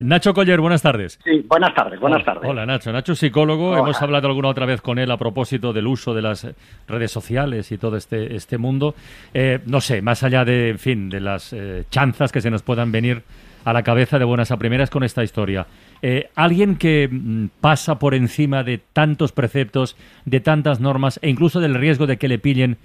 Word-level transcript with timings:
Nacho 0.00 0.32
Coller, 0.32 0.60
buenas 0.60 0.82
tardes. 0.82 1.18
Sí, 1.24 1.44
buenas 1.48 1.74
tardes, 1.74 1.98
buenas 1.98 2.24
tardes. 2.24 2.48
Hola 2.48 2.64
Nacho, 2.66 2.92
Nacho 2.92 3.12
es 3.12 3.18
psicólogo, 3.18 3.76
hemos 3.76 4.00
hablado 4.00 4.28
alguna 4.28 4.48
otra 4.48 4.64
vez 4.64 4.80
con 4.80 4.98
él 4.98 5.10
a 5.10 5.16
propósito 5.16 5.72
del 5.72 5.86
uso 5.86 6.14
de 6.14 6.22
las 6.22 6.46
redes 6.86 7.10
sociales 7.10 7.72
y 7.72 7.78
todo 7.78 7.96
este, 7.96 8.36
este 8.36 8.58
mundo. 8.58 8.94
Eh, 9.34 9.58
no 9.66 9.80
sé, 9.80 10.00
más 10.00 10.22
allá 10.22 10.44
de, 10.44 10.70
en 10.70 10.78
fin, 10.78 11.08
de 11.10 11.20
las 11.20 11.52
eh, 11.52 11.84
chanzas 11.90 12.30
que 12.30 12.40
se 12.40 12.50
nos 12.50 12.62
puedan 12.62 12.92
venir 12.92 13.22
a 13.64 13.72
la 13.72 13.82
cabeza 13.82 14.18
de 14.18 14.24
buenas 14.24 14.50
a 14.50 14.56
primeras 14.56 14.88
con 14.88 15.02
esta 15.02 15.24
historia. 15.24 15.66
Eh, 16.00 16.30
alguien 16.36 16.76
que 16.76 17.08
mm, 17.10 17.46
pasa 17.60 17.98
por 17.98 18.14
encima 18.14 18.62
de 18.62 18.78
tantos 18.78 19.32
preceptos, 19.32 19.96
de 20.24 20.40
tantas 20.40 20.80
normas 20.80 21.18
e 21.22 21.28
incluso 21.28 21.60
del 21.60 21.74
riesgo 21.74 22.06
de 22.06 22.18
que 22.18 22.28
le 22.28 22.38
pillen 22.38 22.76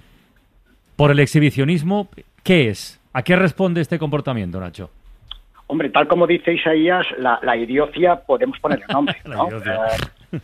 por 0.96 1.10
el 1.10 1.20
exhibicionismo, 1.20 2.08
¿qué 2.42 2.70
es? 2.70 3.00
¿A 3.12 3.22
qué 3.22 3.36
responde 3.36 3.80
este 3.80 3.98
comportamiento, 3.98 4.58
Nacho? 4.58 4.90
Hombre, 5.74 5.90
tal 5.90 6.06
como 6.06 6.28
dice 6.28 6.54
Isaías, 6.54 7.04
la, 7.18 7.40
la 7.42 7.56
idiocia 7.56 8.14
podemos 8.14 8.56
ponerle 8.60 8.84
nombre, 8.92 9.16
¿no? 9.24 9.48
Eh, 9.48 10.38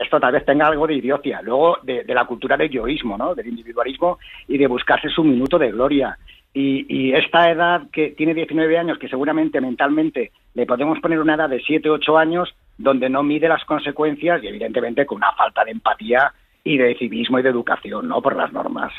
esto 0.00 0.18
tal 0.18 0.32
vez 0.32 0.46
tenga 0.46 0.66
algo 0.66 0.86
de 0.86 0.94
idiocia. 0.94 1.42
Luego, 1.42 1.76
de, 1.82 2.06
la 2.08 2.24
cultura 2.24 2.56
del 2.56 2.70
yoísmo, 2.70 3.18
¿no? 3.18 3.34
Del 3.34 3.48
individualismo 3.48 4.18
y 4.48 4.56
de 4.56 4.66
buscarse 4.66 5.10
su 5.10 5.24
minuto 5.24 5.58
de 5.58 5.72
gloria. 5.72 6.16
Y, 6.54 7.12
esta 7.12 7.50
edad 7.50 7.82
que 7.92 8.12
tiene 8.16 8.32
19 8.32 8.78
años, 8.78 8.98
que 8.98 9.10
seguramente 9.10 9.60
mentalmente 9.60 10.32
le 10.54 10.64
podemos 10.64 10.98
poner 11.00 11.20
una 11.20 11.34
edad 11.34 11.50
de 11.50 11.60
7, 11.60 11.90
8 11.90 12.16
años, 12.16 12.54
donde 12.78 13.10
no 13.10 13.22
mide 13.22 13.48
las 13.48 13.66
consecuencias 13.66 14.42
y 14.42 14.46
evidentemente 14.46 15.04
con 15.04 15.18
una 15.18 15.32
falta 15.32 15.66
de 15.66 15.72
empatía 15.72 16.32
y 16.64 16.78
de 16.78 16.94
civismo 16.94 17.38
y 17.38 17.42
de 17.42 17.50
educación, 17.50 18.08
¿no? 18.08 18.22
Por 18.22 18.36
las 18.36 18.50
normas. 18.54 18.90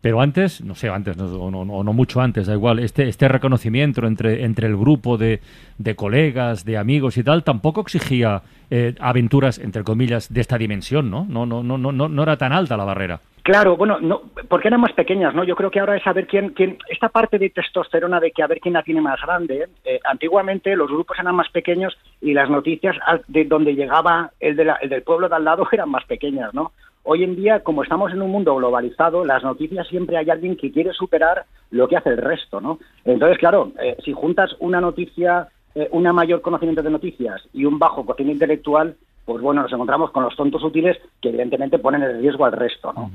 Pero 0.00 0.20
antes, 0.20 0.62
no 0.62 0.74
sé, 0.74 0.88
antes, 0.88 1.16
no, 1.16 1.26
o 1.26 1.84
no, 1.84 1.92
mucho 1.92 2.20
antes, 2.20 2.46
da 2.46 2.54
igual, 2.54 2.78
este, 2.78 3.08
este 3.08 3.28
reconocimiento 3.28 4.06
entre, 4.06 4.44
entre 4.44 4.66
el 4.66 4.76
grupo 4.76 5.18
de, 5.18 5.40
de 5.76 5.94
colegas, 5.94 6.64
de 6.64 6.78
amigos 6.78 7.18
y 7.18 7.24
tal, 7.24 7.44
tampoco 7.44 7.82
exigía 7.82 8.42
eh, 8.70 8.94
aventuras, 8.98 9.58
entre 9.58 9.84
comillas, 9.84 10.32
de 10.32 10.40
esta 10.40 10.56
dimensión, 10.56 11.10
¿no? 11.10 11.26
No, 11.28 11.44
no, 11.44 11.62
no, 11.62 11.76
no, 11.76 11.92
no 11.92 12.22
era 12.22 12.36
tan 12.38 12.52
alta 12.52 12.78
la 12.78 12.84
barrera. 12.84 13.20
Claro, 13.42 13.76
bueno, 13.76 13.98
no, 14.00 14.22
porque 14.48 14.68
eran 14.68 14.80
más 14.80 14.92
pequeñas, 14.92 15.34
¿no? 15.34 15.44
Yo 15.44 15.56
creo 15.56 15.70
que 15.70 15.80
ahora 15.80 15.96
es 15.96 16.02
saber 16.02 16.26
quién, 16.26 16.50
quién, 16.50 16.78
esta 16.88 17.08
parte 17.08 17.38
de 17.38 17.50
testosterona 17.50 18.20
de 18.20 18.32
que 18.32 18.42
a 18.42 18.46
ver 18.46 18.60
quién 18.60 18.74
la 18.74 18.82
tiene 18.82 19.00
más 19.00 19.20
grande. 19.20 19.66
Eh, 19.84 19.98
antiguamente 20.04 20.76
los 20.76 20.88
grupos 20.88 21.18
eran 21.18 21.34
más 21.34 21.48
pequeños 21.50 21.96
y 22.20 22.34
las 22.34 22.50
noticias 22.50 22.96
de 23.28 23.44
donde 23.44 23.74
llegaba 23.74 24.30
el, 24.40 24.56
de 24.56 24.72
el 24.82 24.88
del 24.88 25.02
pueblo 25.02 25.28
de 25.28 25.36
al 25.36 25.44
lado 25.44 25.66
eran 25.72 25.90
más 25.90 26.04
pequeñas, 26.04 26.52
¿no? 26.52 26.72
Hoy 27.02 27.24
en 27.24 27.34
día, 27.34 27.60
como 27.60 27.82
estamos 27.82 28.12
en 28.12 28.20
un 28.20 28.30
mundo 28.30 28.54
globalizado, 28.56 29.24
las 29.24 29.42
noticias 29.42 29.88
siempre 29.88 30.16
hay 30.16 30.28
alguien 30.28 30.56
que 30.56 30.70
quiere 30.70 30.92
superar 30.92 31.46
lo 31.70 31.88
que 31.88 31.96
hace 31.96 32.10
el 32.10 32.18
resto, 32.18 32.60
¿no? 32.60 32.78
Entonces, 33.04 33.38
claro, 33.38 33.72
eh, 33.82 33.96
si 34.04 34.12
juntas 34.12 34.54
una 34.58 34.80
noticia, 34.80 35.48
eh, 35.74 35.88
una 35.92 36.12
mayor 36.12 36.42
conocimiento 36.42 36.82
de 36.82 36.90
noticias 36.90 37.40
y 37.52 37.64
un 37.64 37.78
bajo 37.78 38.04
cocina 38.04 38.32
intelectual, 38.32 38.96
pues 39.24 39.42
bueno, 39.42 39.62
nos 39.62 39.72
encontramos 39.72 40.10
con 40.10 40.24
los 40.24 40.34
tontos 40.34 40.62
útiles 40.64 40.96
que 41.22 41.28
evidentemente 41.28 41.78
ponen 41.78 42.02
en 42.02 42.20
riesgo 42.20 42.44
al 42.44 42.52
resto, 42.52 42.92
¿no? 42.92 43.10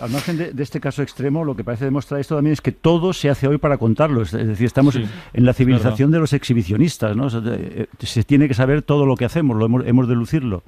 al 0.00 0.10
margen 0.10 0.36
de, 0.36 0.62
este 0.62 0.80
caso 0.80 1.02
extremo, 1.02 1.44
lo 1.44 1.54
que 1.54 1.64
parece 1.64 1.84
demostrar 1.86 2.20
esto 2.20 2.34
también 2.34 2.52
es 2.52 2.60
que 2.60 2.72
todo 2.72 3.12
se 3.12 3.28
hace 3.30 3.48
hoy 3.48 3.58
para 3.58 3.78
contarlo. 3.78 4.22
Es 4.22 4.32
decir, 4.32 4.66
estamos 4.66 4.96
en 4.96 5.44
la 5.44 5.52
civilización 5.52 6.10
de 6.10 6.18
los 6.18 6.32
exhibicionistas, 6.32 7.16
¿no? 7.16 7.28
Eh, 7.28 7.86
se 7.98 8.24
tiene 8.24 8.48
que 8.48 8.54
saber 8.54 8.82
todo 8.82 9.06
lo 9.06 9.16
que 9.16 9.24
hacemos, 9.24 9.56
lo 9.56 9.66
hemos 9.84 10.08
de 10.08 10.14
lucirlo. 10.14 10.62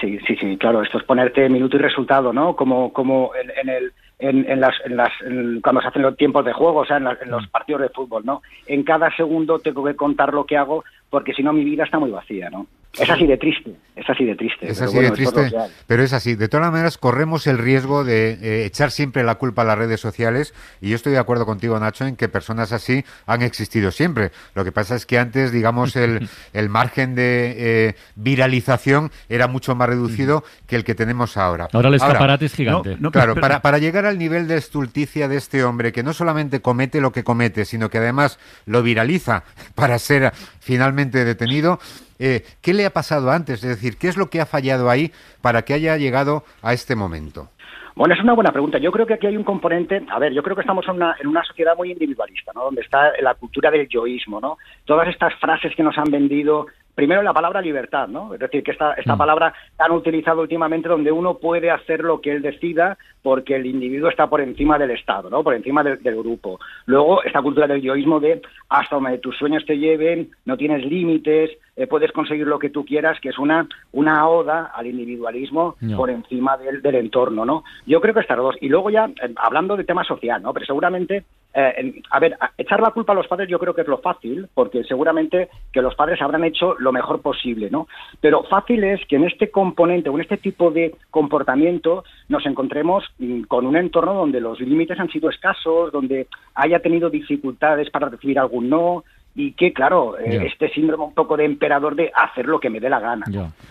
Sí, 0.00 0.18
sí, 0.26 0.36
sí, 0.36 0.56
claro, 0.58 0.82
esto 0.82 0.98
es 0.98 1.04
ponerte 1.04 1.48
minuto 1.48 1.76
y 1.76 1.80
resultado, 1.80 2.32
¿no? 2.32 2.54
Como, 2.54 2.92
como 2.92 3.30
en, 3.34 3.68
el, 3.68 3.92
en, 4.18 4.60
las, 4.60 4.74
en 4.84 4.96
las 4.96 5.10
cuando 5.62 5.80
se 5.80 5.88
hacen 5.88 6.02
los 6.02 6.16
tiempos 6.16 6.44
de 6.44 6.52
juego, 6.52 6.80
o 6.80 6.84
sea, 6.84 6.98
en, 6.98 7.04
los 7.30 7.44
mm. 7.44 7.50
partidos 7.50 7.82
de 7.82 7.88
fútbol, 7.88 8.24
¿no? 8.24 8.42
En 8.66 8.82
cada 8.82 9.14
segundo 9.16 9.58
tengo 9.58 9.84
que 9.84 9.96
contar 9.96 10.34
lo 10.34 10.44
que 10.44 10.56
hago 10.56 10.84
porque 11.08 11.32
si 11.32 11.42
no 11.42 11.52
mi 11.52 11.64
vida 11.64 11.84
está 11.84 11.98
muy 11.98 12.10
vacía, 12.10 12.50
¿no? 12.50 12.66
Es 12.98 13.10
así 13.10 13.26
de 13.26 13.36
triste, 13.36 13.74
es 13.94 14.08
así 14.08 14.24
de 14.24 14.34
triste. 14.34 14.70
Es 14.70 14.80
así 14.80 14.98
de 14.98 15.10
triste, 15.10 15.52
pero 15.86 16.02
es 16.02 16.12
así. 16.12 16.34
De 16.34 16.48
todas 16.48 16.70
maneras, 16.70 16.96
corremos 16.96 17.46
el 17.46 17.58
riesgo 17.58 18.04
de 18.04 18.38
eh, 18.40 18.64
echar 18.64 18.90
siempre 18.90 19.22
la 19.22 19.34
culpa 19.34 19.62
a 19.62 19.64
las 19.66 19.76
redes 19.76 20.00
sociales 20.00 20.54
y 20.80 20.90
yo 20.90 20.96
estoy 20.96 21.12
de 21.12 21.18
acuerdo 21.18 21.44
contigo, 21.44 21.78
Nacho, 21.78 22.06
en 22.06 22.16
que 22.16 22.28
personas 22.28 22.72
así 22.72 23.04
han 23.26 23.42
existido 23.42 23.90
siempre. 23.90 24.30
Lo 24.54 24.64
que 24.64 24.72
pasa 24.72 24.94
es 24.96 25.04
que 25.04 25.18
antes, 25.18 25.52
digamos, 25.52 25.94
el, 25.96 26.28
el 26.52 26.68
margen 26.68 27.14
de 27.14 27.54
eh, 27.56 27.94
viralización 28.14 29.10
era 29.28 29.46
mucho 29.46 29.74
más 29.74 29.88
reducido 29.88 30.44
que 30.66 30.76
el 30.76 30.84
que 30.84 30.94
tenemos 30.94 31.36
ahora. 31.36 31.68
Ahora 31.72 31.88
el 31.88 31.94
escaparate 31.94 32.46
es 32.46 32.54
gigante. 32.54 32.96
claro, 33.12 33.34
para, 33.34 33.60
para 33.60 33.78
llegar 33.78 34.06
al 34.06 34.18
nivel 34.18 34.48
de 34.48 34.56
estulticia 34.56 35.28
de 35.28 35.36
este 35.36 35.64
hombre, 35.64 35.92
que 35.92 36.02
no 36.02 36.12
solamente 36.12 36.60
comete 36.60 37.00
lo 37.00 37.12
que 37.12 37.24
comete, 37.24 37.64
sino 37.64 37.90
que 37.90 37.98
además 37.98 38.38
lo 38.64 38.82
viraliza 38.82 39.44
para 39.74 39.98
ser 39.98 40.32
finalmente 40.60 41.24
detenido, 41.24 41.78
eh, 42.18 42.42
¿Qué 42.62 42.74
le 42.74 42.86
ha 42.86 42.90
pasado 42.90 43.30
antes? 43.30 43.62
Es 43.62 43.70
decir, 43.70 43.96
¿qué 43.98 44.08
es 44.08 44.16
lo 44.16 44.30
que 44.30 44.40
ha 44.40 44.46
fallado 44.46 44.90
ahí 44.90 45.12
para 45.42 45.62
que 45.62 45.74
haya 45.74 45.96
llegado 45.96 46.44
a 46.62 46.72
este 46.72 46.96
momento? 46.96 47.50
Bueno, 47.94 48.14
es 48.14 48.20
una 48.20 48.34
buena 48.34 48.52
pregunta. 48.52 48.76
Yo 48.76 48.92
creo 48.92 49.06
que 49.06 49.14
aquí 49.14 49.26
hay 49.26 49.38
un 49.38 49.44
componente, 49.44 50.04
a 50.10 50.18
ver, 50.18 50.32
yo 50.34 50.42
creo 50.42 50.54
que 50.54 50.60
estamos 50.60 50.86
en 50.86 50.96
una, 50.96 51.16
en 51.18 51.28
una 51.28 51.42
sociedad 51.44 51.74
muy 51.76 51.90
individualista, 51.90 52.52
¿no? 52.54 52.64
Donde 52.64 52.82
está 52.82 53.12
la 53.22 53.34
cultura 53.34 53.70
del 53.70 53.88
yoísmo, 53.88 54.38
¿no? 54.38 54.58
Todas 54.84 55.08
estas 55.08 55.34
frases 55.36 55.74
que 55.74 55.82
nos 55.82 55.96
han 55.96 56.10
vendido 56.10 56.66
primero 56.96 57.22
la 57.22 57.34
palabra 57.34 57.60
libertad, 57.60 58.08
¿no? 58.08 58.34
Es 58.34 58.40
decir, 58.40 58.64
que 58.64 58.72
esta, 58.72 58.94
esta 58.94 59.14
mm. 59.14 59.18
palabra 59.18 59.54
han 59.78 59.92
utilizado 59.92 60.40
últimamente 60.40 60.88
donde 60.88 61.12
uno 61.12 61.38
puede 61.38 61.70
hacer 61.70 62.00
lo 62.00 62.20
que 62.20 62.32
él 62.32 62.42
decida 62.42 62.96
porque 63.22 63.54
el 63.54 63.66
individuo 63.66 64.08
está 64.08 64.26
por 64.28 64.40
encima 64.40 64.78
del 64.78 64.90
Estado, 64.90 65.28
¿no? 65.28 65.44
Por 65.44 65.54
encima 65.54 65.84
del, 65.84 65.98
grupo. 65.98 66.58
Luego, 66.86 67.22
esta 67.22 67.42
cultura 67.42 67.66
del 67.66 67.82
yoísmo 67.82 68.18
de 68.18 68.40
hasta 68.68 68.96
donde 68.96 69.18
tus 69.18 69.36
sueños 69.36 69.64
te 69.64 69.78
lleven, 69.78 70.30
no 70.44 70.56
tienes 70.56 70.84
límites, 70.84 71.50
eh, 71.76 71.86
puedes 71.86 72.10
conseguir 72.12 72.46
lo 72.46 72.58
que 72.58 72.70
tú 72.70 72.84
quieras, 72.84 73.20
que 73.20 73.28
es 73.28 73.38
una, 73.38 73.68
una 73.92 74.28
oda 74.28 74.72
al 74.74 74.86
individualismo 74.86 75.76
por 75.94 76.10
encima 76.10 76.56
del, 76.56 76.80
del, 76.82 76.94
entorno, 76.94 77.44
¿no? 77.44 77.64
Yo 77.86 78.00
creo 78.00 78.14
que 78.14 78.20
estas 78.20 78.38
dos. 78.38 78.56
Y 78.60 78.68
luego 78.68 78.90
ya, 78.90 79.06
eh, 79.06 79.34
hablando 79.36 79.76
de 79.76 79.84
tema 79.84 80.02
social, 80.04 80.42
¿no? 80.42 80.52
Pero 80.52 80.66
seguramente 80.66 81.24
eh, 81.58 82.02
a 82.10 82.20
ver, 82.20 82.36
echar 82.58 82.80
la 82.80 82.90
culpa 82.90 83.12
a 83.12 83.16
los 83.16 83.28
padres 83.28 83.48
yo 83.48 83.58
creo 83.58 83.74
que 83.74 83.80
es 83.80 83.88
lo 83.88 83.96
fácil, 83.98 84.46
porque 84.52 84.84
seguramente 84.84 85.48
que 85.72 85.80
los 85.80 85.94
padres 85.94 86.20
habrán 86.20 86.44
hecho 86.44 86.74
lo 86.78 86.92
mejor 86.92 87.22
posible, 87.22 87.70
¿no? 87.70 87.88
Pero 88.20 88.42
fácil 88.42 88.84
es 88.84 89.00
que 89.06 89.16
en 89.16 89.24
este 89.24 89.50
componente 89.50 90.10
o 90.10 90.14
en 90.16 90.20
este 90.20 90.36
tipo 90.36 90.70
de 90.70 90.94
comportamiento 91.10 92.04
nos 92.28 92.44
encontremos 92.44 93.04
mm, 93.18 93.44
con 93.44 93.64
un 93.64 93.76
entorno 93.76 94.12
donde 94.12 94.38
los 94.38 94.60
límites 94.60 95.00
han 95.00 95.08
sido 95.08 95.30
escasos, 95.30 95.92
donde 95.92 96.26
haya 96.54 96.80
tenido 96.80 97.08
dificultades 97.08 97.88
para 97.88 98.10
recibir 98.10 98.38
algún 98.38 98.55
no, 98.60 99.04
y 99.36 99.52
que, 99.52 99.74
claro, 99.74 100.18
eh, 100.18 100.46
este 100.46 100.70
síndrome 100.70 101.04
un 101.04 101.12
poco 101.12 101.36
de 101.36 101.44
emperador 101.44 101.94
de 101.94 102.10
hacer 102.14 102.46
lo 102.46 102.58
que 102.58 102.70
me 102.70 102.80
dé 102.80 102.88
la 102.88 103.00
gana. 103.00 103.26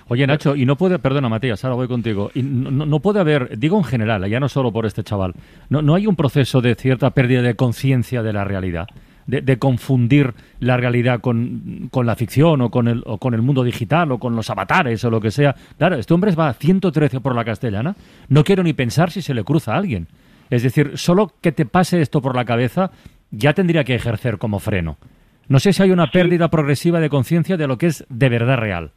Oye, 0.08 0.28
Nacho, 0.28 0.56
y 0.56 0.64
no 0.64 0.76
puede, 0.76 1.00
perdona, 1.00 1.28
Matías, 1.28 1.66
ahora 1.66 1.76
voy 1.76 1.88
contigo, 1.88 2.30
y 2.36 2.44
no, 2.44 3.00
puede 3.00 3.20
haber, 3.20 3.58
digo 3.58 3.76
en 3.78 3.84
general, 3.84 4.30
ya 4.30 4.40
no 4.40 4.48
solo 4.48 4.72
por 4.72 4.86
este 4.86 5.04
chaval, 5.04 5.34
no, 5.70 5.82
no 5.82 5.96
hay 5.96 6.06
un 6.06 6.16
proceso 6.16 6.62
de 6.62 6.76
cierta 6.76 7.10
pérdida 7.10 7.42
de 7.42 7.56
conciencia 7.56 8.22
de 8.22 8.32
la 8.32 8.44
realidad. 8.44 8.88
De, 9.26 9.58
confundir 9.58 10.36
la 10.60 10.78
realidad 10.78 11.20
con, 11.20 11.90
con, 11.90 12.06
la 12.06 12.16
ficción 12.16 12.62
o 12.62 12.70
con, 12.70 12.88
el, 12.88 13.02
o 13.08 13.18
con 13.18 13.34
el 13.34 13.42
mundo 13.42 13.64
digital 13.64 14.12
o 14.12 14.20
con 14.20 14.36
los 14.36 14.52
avatares 14.52 15.04
o 15.04 15.10
lo 15.10 15.20
que 15.20 15.32
sea. 15.32 15.56
Claro, 15.80 15.96
este 15.96 16.14
hombre 16.14 16.36
va 16.36 16.50
a 16.50 16.54
113 16.54 17.22
por 17.22 17.34
la 17.34 17.44
castellana. 17.44 17.96
No 18.30 18.44
quiero 18.44 18.62
ni 18.62 18.74
pensar 18.74 19.10
si 19.10 19.24
se 19.24 19.34
le 19.34 19.44
cruza 19.44 19.74
a 19.74 19.78
alguien. 19.78 20.06
Es 20.52 20.62
decir, 20.62 20.92
solo 20.96 21.32
que 21.42 21.52
te 21.52 21.66
pase 21.66 22.02
esto 22.02 22.22
por 22.22 22.36
la 22.36 22.46
cabeza 22.46 22.92
ya 23.32 23.54
tendría 23.54 23.84
que 23.84 23.96
ejercer 23.96 24.38
como 24.38 24.60
freno. 24.60 24.98
No 25.48 25.60
sé 25.60 25.74
si 25.74 25.84
hay 25.84 25.92
una 25.92 26.08
pérdida 26.08 26.50
progresiva 26.50 27.00
de 27.00 27.10
conciencia 27.10 27.58
de 27.58 27.68
lo 27.68 27.78
que 27.78 27.88
es 27.88 28.06
de 28.10 28.30
verdad 28.30 28.58
real. 28.58 28.92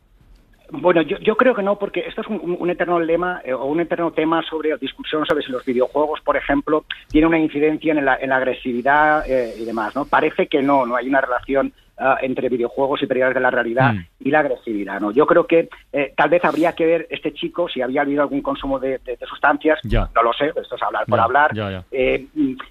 Bueno, 0.70 1.00
yo, 1.00 1.18
yo, 1.20 1.36
creo 1.36 1.54
que 1.54 1.62
no, 1.62 1.78
porque 1.78 2.00
esto 2.00 2.20
es 2.20 2.26
un, 2.26 2.68
eterno 2.68 3.00
lema 3.00 3.40
eh, 3.42 3.54
o 3.54 3.64
un 3.64 3.80
eterno 3.80 4.12
tema 4.12 4.42
sobre 4.42 4.76
discusión 4.76 5.24
sobre 5.24 5.42
si 5.42 5.50
los 5.50 5.64
videojuegos, 5.64 6.20
por 6.20 6.36
ejemplo, 6.36 6.84
tienen 7.08 7.28
una 7.28 7.38
incidencia 7.38 7.92
en 7.92 8.04
la, 8.04 8.16
en 8.16 8.28
la 8.28 8.36
agresividad 8.36 9.28
eh, 9.28 9.54
y 9.58 9.64
demás. 9.64 9.96
¿no? 9.96 10.04
Parece 10.04 10.46
que 10.46 10.60
no, 10.60 10.84
no 10.84 10.94
hay 10.96 11.08
una 11.08 11.22
relación 11.22 11.72
ah, 11.98 12.18
entre 12.22 12.48
videojuegos 12.48 13.02
y 13.02 13.06
periodos 13.06 13.34
de 13.34 13.40
la 13.40 13.50
realidad 13.50 13.94
mm. 13.94 14.04
y 14.20 14.30
la 14.30 14.40
agresividad. 14.40 15.00
¿no? 15.00 15.10
Yo 15.10 15.26
creo 15.26 15.46
que 15.46 15.68
eh, 15.92 16.12
tal 16.16 16.30
vez 16.30 16.44
habría 16.44 16.72
que 16.72 16.86
ver 16.86 17.06
este 17.10 17.32
chico 17.32 17.68
si 17.68 17.82
había 17.82 18.02
habido 18.02 18.22
algún 18.22 18.42
consumo 18.42 18.78
de, 18.78 19.00
sustancias, 19.28 19.78
no 19.84 20.22
lo 20.22 20.32
sé, 20.32 20.46
esto 20.46 20.76
es 20.76 20.82
hablar 20.82 21.06
por 21.06 21.20
hablar, 21.20 21.50
eh, 21.90 22.26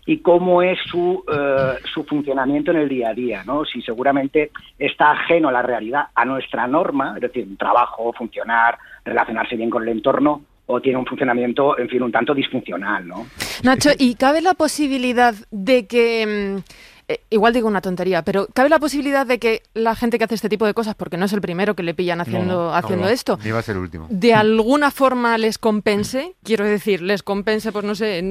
y 0.05 0.17
cómo 0.19 0.61
es 0.61 0.79
su, 0.85 1.23
eh, 1.31 1.79
su 1.93 2.03
funcionamiento 2.03 2.71
en 2.71 2.77
el 2.77 2.89
día 2.89 3.09
a 3.09 3.13
día, 3.13 3.43
¿no? 3.45 3.65
si 3.65 3.81
seguramente 3.81 4.51
está 4.77 5.11
ajeno 5.11 5.49
a 5.49 5.51
la 5.51 5.61
realidad, 5.61 6.05
a 6.15 6.25
nuestra 6.25 6.67
norma, 6.67 7.13
es 7.15 7.21
decir, 7.21 7.57
trabajo, 7.57 8.13
funcionar, 8.13 8.77
relacionarse 9.05 9.55
bien 9.55 9.69
con 9.69 9.83
el 9.83 9.89
entorno, 9.89 10.41
o 10.67 10.81
tiene 10.81 10.99
un 10.99 11.05
funcionamiento, 11.05 11.77
en 11.79 11.89
fin, 11.89 12.03
un 12.03 12.11
tanto 12.11 12.33
disfuncional, 12.33 13.07
¿no? 13.07 13.25
Nacho, 13.63 13.89
¿y 13.97 14.15
cabe 14.15 14.41
la 14.41 14.53
posibilidad 14.53 15.33
de 15.49 15.87
que... 15.87 16.61
Eh, 17.09 17.21
igual 17.29 17.53
digo 17.53 17.69
una 17.69 17.79
tontería, 17.79 18.21
pero 18.21 18.47
¿cabe 18.53 18.67
la 18.67 18.79
posibilidad 18.79 19.25
de 19.25 19.39
que 19.39 19.63
la 19.73 19.95
gente 19.95 20.17
que 20.17 20.25
hace 20.25 20.35
este 20.35 20.49
tipo 20.49 20.65
de 20.65 20.73
cosas, 20.73 20.93
porque 20.93 21.15
no 21.15 21.23
es 21.23 21.31
el 21.31 21.39
primero 21.39 21.73
que 21.73 21.81
le 21.81 21.93
pillan 21.93 22.19
haciendo, 22.19 22.73
haciendo 22.73 23.07
esto, 23.07 23.39
ni 23.45 23.51
va 23.51 23.59
a 23.59 23.61
ser 23.61 23.77
el 23.77 23.83
último. 23.83 24.07
de 24.09 24.33
alguna 24.33 24.91
forma 24.91 25.37
les 25.37 25.57
compense? 25.57 26.35
Quiero 26.43 26.65
decir, 26.65 27.01
les 27.01 27.23
compense, 27.23 27.71
pues 27.71 27.85
no 27.85 27.95
sé, 27.95 28.21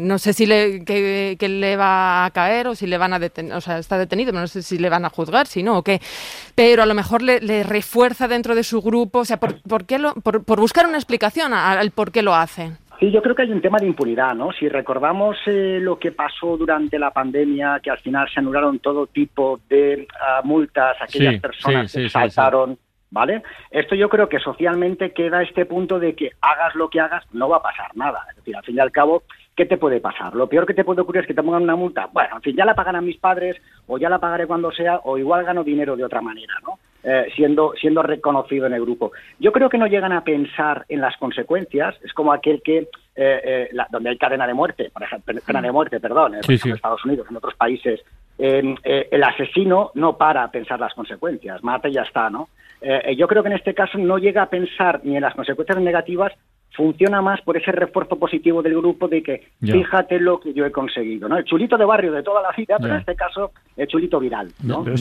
no 0.00 0.18
sé 0.18 0.32
si 0.32 0.46
le, 0.46 0.84
que, 0.84 1.36
le 1.48 1.76
va 1.76 2.24
a 2.24 2.30
caer 2.32 2.66
o 2.66 2.74
si 2.74 2.88
le 2.88 2.98
van 2.98 3.12
a 3.12 3.20
detener, 3.20 3.54
o 3.54 3.60
sea, 3.60 3.78
está 3.78 3.96
detenido, 3.98 4.32
pero 4.32 4.40
no 4.40 4.48
sé 4.48 4.62
si 4.62 4.78
le 4.78 4.88
van 4.88 5.04
a 5.04 5.10
juzgar, 5.10 5.46
si 5.46 5.62
no, 5.62 5.78
o 5.78 5.84
qué. 5.84 6.00
Pero 6.56 6.82
a 6.82 6.86
lo 6.86 6.94
mejor 6.94 7.22
le, 7.22 7.62
refuerza 7.62 8.26
dentro 8.26 8.56
de 8.56 8.64
su 8.64 8.82
grupo, 8.82 9.20
o 9.20 9.24
sea, 9.24 9.38
¿por, 9.38 9.84
qué 9.84 10.00
lo, 10.00 10.14
por, 10.14 10.42
por 10.42 10.58
buscar 10.58 10.88
una 10.88 10.98
explicación 10.98 11.54
al 11.54 11.92
por 11.92 12.10
qué 12.10 12.22
lo 12.22 12.34
hacen. 12.34 12.81
Sí, 13.02 13.10
yo 13.10 13.20
creo 13.20 13.34
que 13.34 13.42
hay 13.42 13.50
un 13.50 13.60
tema 13.60 13.78
de 13.80 13.86
impunidad, 13.88 14.32
¿no? 14.36 14.52
Si 14.52 14.68
recordamos 14.68 15.36
eh, 15.46 15.80
lo 15.82 15.98
que 15.98 16.12
pasó 16.12 16.56
durante 16.56 17.00
la 17.00 17.10
pandemia, 17.10 17.80
que 17.82 17.90
al 17.90 17.98
final 17.98 18.28
se 18.32 18.38
anularon 18.38 18.78
todo 18.78 19.08
tipo 19.08 19.58
de 19.68 20.06
ah, 20.20 20.40
multas 20.44 21.00
a 21.00 21.04
aquellas 21.06 21.40
personas 21.40 21.92
que 21.92 22.08
saltaron, 22.08 22.78
¿vale? 23.10 23.42
Esto 23.72 23.96
yo 23.96 24.08
creo 24.08 24.28
que 24.28 24.38
socialmente 24.38 25.10
queda 25.10 25.42
este 25.42 25.66
punto 25.66 25.98
de 25.98 26.14
que 26.14 26.30
hagas 26.40 26.76
lo 26.76 26.90
que 26.90 27.00
hagas, 27.00 27.24
no 27.32 27.48
va 27.48 27.56
a 27.56 27.62
pasar 27.62 27.90
nada. 27.96 28.24
Es 28.30 28.36
decir, 28.36 28.54
al 28.54 28.62
fin 28.62 28.76
y 28.76 28.78
al 28.78 28.92
cabo, 28.92 29.24
¿qué 29.56 29.66
te 29.66 29.78
puede 29.78 29.98
pasar? 29.98 30.36
Lo 30.36 30.48
peor 30.48 30.64
que 30.64 30.74
te 30.74 30.84
puede 30.84 31.00
ocurrir 31.00 31.22
es 31.22 31.26
que 31.26 31.34
te 31.34 31.42
pongan 31.42 31.64
una 31.64 31.74
multa. 31.74 32.08
Bueno, 32.12 32.36
en 32.36 32.42
fin, 32.42 32.54
ya 32.54 32.64
la 32.64 32.76
pagan 32.76 33.04
mis 33.04 33.18
padres, 33.18 33.56
o 33.88 33.98
ya 33.98 34.08
la 34.08 34.20
pagaré 34.20 34.46
cuando 34.46 34.70
sea, 34.70 35.00
o 35.02 35.18
igual 35.18 35.44
gano 35.44 35.64
dinero 35.64 35.96
de 35.96 36.04
otra 36.04 36.20
manera, 36.20 36.54
¿no? 36.62 36.78
Eh, 37.04 37.32
siendo, 37.34 37.72
siendo 37.80 38.00
reconocido 38.00 38.66
en 38.66 38.74
el 38.74 38.82
grupo. 38.82 39.10
Yo 39.40 39.50
creo 39.50 39.68
que 39.68 39.76
no 39.76 39.88
llegan 39.88 40.12
a 40.12 40.22
pensar 40.22 40.84
en 40.88 41.00
las 41.00 41.16
consecuencias, 41.16 41.96
es 42.04 42.12
como 42.12 42.32
aquel 42.32 42.62
que, 42.62 42.78
eh, 42.78 42.86
eh, 43.16 43.70
donde 43.90 44.10
hay 44.10 44.16
cadena 44.16 44.46
de 44.46 44.54
muerte, 44.54 44.88
por 44.92 45.02
ejemplo, 45.02 45.34
cadena 45.44 45.66
de 45.66 45.72
muerte, 45.72 45.98
perdón, 45.98 46.36
en 46.36 46.40
Estados 46.48 47.04
Unidos, 47.04 47.26
en 47.28 47.36
otros 47.36 47.56
países, 47.56 48.04
el 48.38 49.24
asesino 49.24 49.90
no 49.94 50.16
para 50.16 50.44
a 50.44 50.50
pensar 50.52 50.78
las 50.78 50.94
consecuencias, 50.94 51.64
mata 51.64 51.88
y 51.88 51.94
ya 51.94 52.02
está, 52.02 52.30
¿no? 52.30 52.48
yo 53.16 53.28
creo 53.28 53.42
que 53.42 53.48
en 53.48 53.56
este 53.56 53.74
caso 53.74 53.98
no 53.98 54.18
llega 54.18 54.42
a 54.42 54.50
pensar 54.50 55.00
ni 55.04 55.16
en 55.16 55.22
las 55.22 55.34
consecuencias 55.34 55.78
negativas 55.78 56.32
funciona 56.74 57.20
más 57.20 57.40
por 57.42 57.56
ese 57.56 57.70
refuerzo 57.72 58.18
positivo 58.18 58.62
del 58.62 58.76
grupo 58.76 59.08
de 59.08 59.22
que 59.22 59.48
fíjate 59.60 60.18
lo 60.18 60.40
que 60.40 60.54
yo 60.54 60.64
he 60.64 60.72
conseguido, 60.72 61.28
¿no? 61.28 61.36
El 61.36 61.44
chulito 61.44 61.76
de 61.76 61.84
barrio 61.84 62.12
de 62.12 62.22
toda 62.22 62.42
la 62.42 62.50
vida, 62.56 62.76
pero 62.80 62.94
en 62.94 63.00
este 63.00 63.14
caso 63.14 63.52
el 63.76 63.86
chulito 63.86 64.18
viral, 64.18 64.52
¿no? 64.62 64.82
me, 64.82 64.92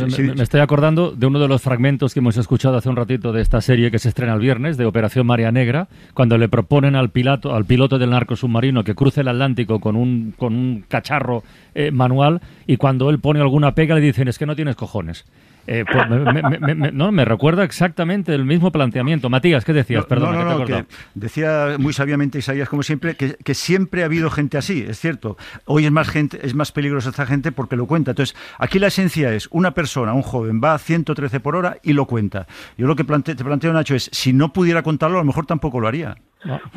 estoy 0.44 0.62
acordando 0.62 1.12
de 1.12 1.26
uno 1.26 1.40
de 1.40 1.48
los 1.48 1.62
fragmentos 1.62 2.14
que 2.14 2.20
hemos 2.20 2.38
escuchado 2.38 2.78
hace 2.78 2.90
un 2.90 2.96
ratito 2.96 3.32
de 3.32 3.42
esta 3.42 3.62
serie 3.62 3.92
que 3.92 4.00
se 4.00 4.10
estrena 4.10 4.34
el 4.34 4.40
viernes 4.40 4.78
de 4.78 4.86
Operación 4.86 5.26
María 5.26 5.52
Negra, 5.52 5.88
cuando 6.14 6.38
le 6.38 6.50
proponen 6.50 6.96
al 6.96 7.10
piloto, 7.10 7.56
al 7.56 7.66
piloto 7.66 7.98
del 7.98 8.10
narco 8.10 8.36
submarino 8.36 8.84
que 8.84 8.96
cruce 8.96 9.22
el 9.22 9.28
Atlántico 9.28 9.80
con 9.80 9.96
un 9.96 10.34
con 10.38 10.54
un 10.54 10.84
cacharro 10.88 11.44
eh, 11.74 11.92
manual 11.92 12.42
y 12.68 12.78
cuando 12.78 13.10
él 13.10 13.20
pone 13.20 13.40
alguna 13.40 13.74
pega 13.74 13.96
le 13.96 14.02
dicen 14.02 14.28
es 14.28 14.38
que 14.38 14.46
no 14.46 14.56
tienes 14.56 14.76
cojones. 14.76 15.26
Eh, 15.68 15.86
pues 15.90 16.10
me, 16.10 16.92
no, 16.92 17.12
me 17.12 17.26
recuerda 17.26 17.64
exactamente 17.64 18.34
el 18.34 18.46
mismo 18.46 18.72
planteamiento. 18.72 19.30
Matías, 19.30 19.64
¿qué 19.64 19.74
decías? 19.74 20.06
Perdón, 20.06 20.36
no, 20.36 20.60
no, 20.60 20.66
que 20.66 20.86
decía 21.14 21.76
muy 21.78 21.94
sabiamente 21.94 22.40
Isaías, 22.40 22.68
como 22.68 22.84
siempre, 22.84 23.16
que, 23.16 23.54
siempre 23.54 24.02
ha 24.02 24.06
habido 24.06 24.30
gente 24.30 24.58
así, 24.58 24.84
es 24.88 25.00
cierto. 25.00 25.38
Hoy 25.66 25.86
es 25.86 25.92
más 25.92 26.10
gente, 26.10 26.40
es 26.44 26.56
más 26.56 26.72
peligrosa 26.72 27.10
esta 27.10 27.26
gente 27.26 27.52
porque 27.52 27.76
lo 27.76 27.86
cuenta. 27.86 28.12
Entonces, 28.12 28.36
aquí 28.58 28.80
la 28.80 28.88
esencia 28.88 29.34
es 29.34 29.48
una 29.52 29.74
persona, 29.74 30.14
un 30.14 30.24
joven, 30.24 30.62
va 30.64 30.74
a 30.74 30.80
113 30.80 31.40
por 31.40 31.56
hora 31.56 31.78
y 31.84 31.94
lo 31.94 32.06
cuenta. 32.06 32.48
Yo 32.78 32.88
lo 32.88 32.96
que 32.96 33.04
te 33.04 33.44
planteo, 33.44 33.74
Nacho, 33.74 33.96
es 33.96 34.10
si 34.12 34.34
no 34.34 34.54
pudiera 34.54 34.84
contarlo, 34.84 35.18
a 35.18 35.22
lo 35.22 35.26
mejor 35.26 35.46
tampoco 35.46 35.80
lo 35.80 35.88
haría. 35.88 36.18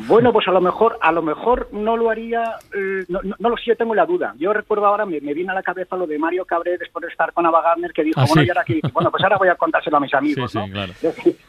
Bueno, 0.07 0.31
pues 0.31 0.47
a 0.47 0.51
lo 0.51 0.61
mejor, 0.61 0.97
a 1.01 1.11
lo 1.11 1.21
mejor 1.21 1.69
no 1.71 1.97
lo 1.97 2.09
haría, 2.09 2.43
eh, 2.73 3.03
no, 3.07 3.21
lo 3.37 3.57
sé, 3.57 3.63
yo 3.67 3.77
tengo 3.77 3.95
la 3.95 4.05
duda. 4.05 4.33
Yo 4.37 4.53
recuerdo 4.53 4.85
ahora, 4.85 5.05
me, 5.05 5.19
viene 5.19 5.51
a 5.51 5.55
la 5.55 5.63
cabeza 5.63 5.95
lo 5.95 6.05
de 6.05 6.19
Mario 6.19 6.45
Cabré 6.45 6.77
después 6.77 7.03
de 7.03 7.11
estar 7.11 7.33
con 7.33 7.45
Ava 7.45 7.61
Gardner, 7.61 7.91
que 7.91 8.03
dijo, 8.03 8.19
ah, 8.19 8.25
bueno, 8.27 8.43
y 8.43 8.49
ahora 8.49 8.61
aquí, 8.61 8.79
bueno, 8.93 9.11
pues 9.11 9.23
ahora 9.23 9.37
voy 9.37 9.47
a 9.47 9.55
contárselo 9.55 9.97
a 9.97 9.99
mis 9.99 10.13
amigos, 10.13 10.53
¿no? 10.53 10.65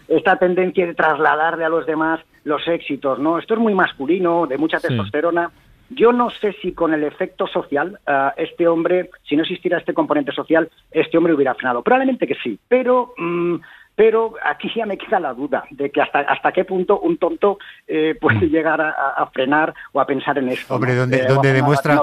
Esta 0.08 0.36
tendencia 0.36 0.86
de 0.86 0.94
trasladarle 0.94 1.64
a 1.64 1.68
los 1.68 1.86
demás 1.86 2.20
los 2.44 2.66
éxitos, 2.68 3.18
¿no? 3.18 3.38
Esto 3.38 3.54
es 3.54 3.60
muy 3.60 3.74
masculino, 3.74 4.46
de 4.46 4.56
mucha 4.56 4.78
testosterona. 4.78 5.50
Yo 5.90 6.12
no 6.12 6.30
sé 6.30 6.52
si 6.62 6.72
con 6.72 6.94
el 6.94 7.04
efecto 7.04 7.46
social, 7.46 7.98
eh, 8.06 8.30
este 8.38 8.66
hombre, 8.66 9.10
si 9.28 9.36
no 9.36 9.42
existiera 9.42 9.78
este 9.78 9.94
componente 9.94 10.32
social, 10.32 10.68
este 10.90 11.18
hombre 11.18 11.34
hubiera 11.34 11.54
frenado. 11.54 11.82
Probablemente 11.82 12.26
que 12.26 12.34
sí, 12.42 12.58
pero 12.68 13.14
mm, 13.16 13.56
pero 13.96 14.34
aquí 14.44 14.70
ya 14.76 14.84
me 14.84 14.98
queda 14.98 15.18
la 15.18 15.32
duda 15.32 15.64
de 15.70 15.90
que 15.90 16.02
hasta, 16.02 16.20
hasta 16.20 16.52
qué 16.52 16.64
punto 16.64 17.00
un 17.00 17.16
tonto 17.16 17.58
eh, 17.88 18.14
puede 18.20 18.46
mm. 18.46 18.50
llegar 18.50 18.80
a, 18.80 19.26
frenar 19.32 19.74
o 19.92 20.00
a 20.00 20.06
pensar 20.06 20.36
en 20.38 20.50
esto. 20.50 20.74
Hombre, 20.74 20.94
donde, 20.94 21.18
eh, 21.18 21.26
donde, 21.26 21.52
demuestra, 21.52 22.00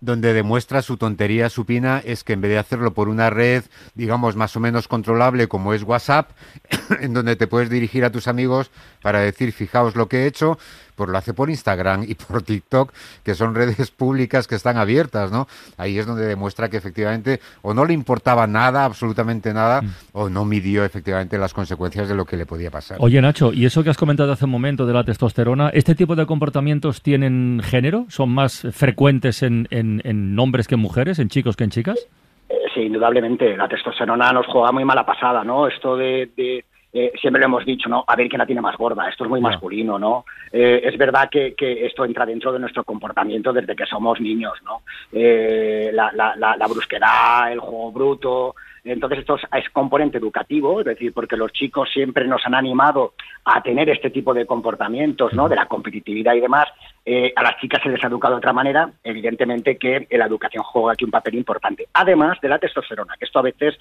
donde 0.00 0.32
demuestra 0.34 0.82
su 0.82 0.98
tontería 0.98 1.48
supina 1.48 2.02
es 2.04 2.22
que 2.22 2.34
en 2.34 2.42
vez 2.42 2.50
de 2.52 2.58
hacerlo 2.58 2.92
por 2.92 3.08
una 3.08 3.30
red, 3.30 3.64
digamos, 3.94 4.36
más 4.36 4.54
o 4.56 4.60
menos 4.60 4.88
controlable 4.88 5.48
como 5.48 5.72
es 5.72 5.82
WhatsApp, 5.82 6.30
en 7.00 7.14
donde 7.14 7.34
te 7.36 7.46
puedes 7.46 7.70
dirigir 7.70 8.04
a 8.04 8.12
tus 8.12 8.28
amigos 8.28 8.70
para 9.02 9.20
decir, 9.20 9.52
fijaos 9.52 9.96
lo 9.96 10.08
que 10.08 10.18
he 10.18 10.26
hecho, 10.26 10.58
pues 10.94 11.10
lo 11.10 11.18
hace 11.18 11.34
por 11.34 11.50
Instagram 11.50 12.04
y 12.06 12.14
por 12.14 12.42
TikTok, 12.42 12.92
que 13.24 13.34
son 13.34 13.54
redes 13.54 13.90
públicas 13.90 14.46
que 14.46 14.54
están 14.54 14.76
abiertas, 14.76 15.32
¿no? 15.32 15.46
Ahí 15.76 15.98
es 15.98 16.06
donde 16.06 16.26
demuestra 16.26 16.68
que 16.68 16.76
efectivamente 16.76 17.40
o 17.62 17.74
no 17.74 17.84
le 17.84 17.94
importaba 17.94 18.46
nada, 18.46 18.84
absolutamente 18.84 19.52
nada, 19.52 19.82
mm. 19.82 19.86
o 20.12 20.28
no 20.28 20.44
midió 20.44 20.84
efectivamente 20.84 21.38
las 21.38 21.54
consecuencias 21.54 22.08
de 22.08 22.14
lo 22.14 22.24
que 22.24 22.36
le 22.36 22.46
podía 22.46 22.70
pasar. 22.70 22.98
Oye, 23.00 23.20
Nacho, 23.20 23.52
y 23.52 23.66
eso 23.66 23.82
que 23.82 23.90
has 23.90 23.98
comentado 23.98 24.32
hace 24.32 24.44
un 24.44 24.50
momento 24.50 24.86
de 24.86 24.92
la 24.92 25.04
testosterona, 25.04 25.70
¿este 25.70 25.94
tipo 25.94 26.16
de 26.16 26.26
comportamientos 26.26 27.02
tienen 27.02 27.60
género? 27.62 28.06
¿Son 28.08 28.30
más 28.30 28.66
frecuentes 28.72 29.42
en, 29.42 29.68
en, 29.70 30.38
hombres 30.38 30.68
que 30.68 30.74
en 30.74 30.80
mujeres, 30.80 31.18
en 31.18 31.28
chicos 31.28 31.56
que 31.56 31.64
en 31.64 31.70
chicas? 31.70 32.08
Eh, 32.48 32.54
sí, 32.74 32.82
indudablemente. 32.82 33.56
La 33.56 33.68
testosterona 33.68 34.32
nos 34.32 34.46
juega 34.46 34.72
muy 34.72 34.84
mala 34.84 35.04
pasada, 35.04 35.44
¿no? 35.44 35.68
Esto 35.68 35.96
de 35.96 36.64
eh, 36.94 37.10
siempre 37.18 37.40
lo 37.40 37.46
hemos 37.46 37.64
dicho, 37.64 37.88
¿no? 37.88 38.04
A 38.06 38.14
ver 38.16 38.28
quién 38.28 38.38
la 38.38 38.46
tiene 38.46 38.60
más 38.60 38.76
gorda. 38.76 39.08
Esto 39.08 39.24
es 39.24 39.30
muy 39.30 39.40
masculino, 39.40 39.98
¿no? 39.98 40.26
Eh, 40.52 40.82
es 40.84 40.98
verdad 40.98 41.30
que, 41.30 41.54
esto 41.58 42.04
entra 42.04 42.26
dentro 42.26 42.52
de 42.52 42.58
nuestro 42.58 42.84
comportamiento 42.84 43.52
desde 43.52 43.74
que 43.74 43.86
somos 43.86 44.20
niños, 44.20 44.52
¿no? 44.62 44.82
Eh, 45.10 45.90
la, 45.92 46.12
la, 46.12 46.36
la, 46.36 46.66
brusquedad, 46.66 47.50
el 47.50 47.60
juego 47.60 47.92
bruto, 47.92 48.54
entonces 48.84 49.20
esto 49.20 49.36
es 49.36 49.70
componente 49.70 50.18
educativo, 50.18 50.80
es 50.80 50.86
decir, 50.86 51.14
porque 51.14 51.36
los 51.36 51.52
chicos 51.52 51.88
siempre 51.90 52.26
nos 52.26 52.44
han 52.44 52.54
animado 52.54 53.14
a 53.44 53.62
tener 53.62 53.88
este 53.88 54.10
tipo 54.10 54.34
de 54.34 54.44
comportamientos, 54.44 55.32
¿no? 55.32 55.48
De 55.48 55.56
la 55.56 55.66
competitividad 55.66 56.34
y 56.34 56.40
demás. 56.40 56.68
Eh, 57.04 57.32
a 57.34 57.42
las 57.42 57.58
chicas 57.60 57.82
se 57.82 57.88
les 57.88 58.02
ha 58.04 58.06
educado 58.06 58.34
de 58.34 58.38
otra 58.38 58.52
manera, 58.52 58.88
evidentemente 59.02 59.76
que 59.76 60.06
la 60.10 60.26
educación 60.26 60.62
juega 60.62 60.92
aquí 60.92 61.04
un 61.04 61.10
papel 61.10 61.34
importante. 61.34 61.88
Además 61.94 62.38
de 62.40 62.48
la 62.48 62.58
testosterona, 62.58 63.14
que 63.18 63.24
esto 63.24 63.40
a 63.40 63.42
veces, 63.42 63.76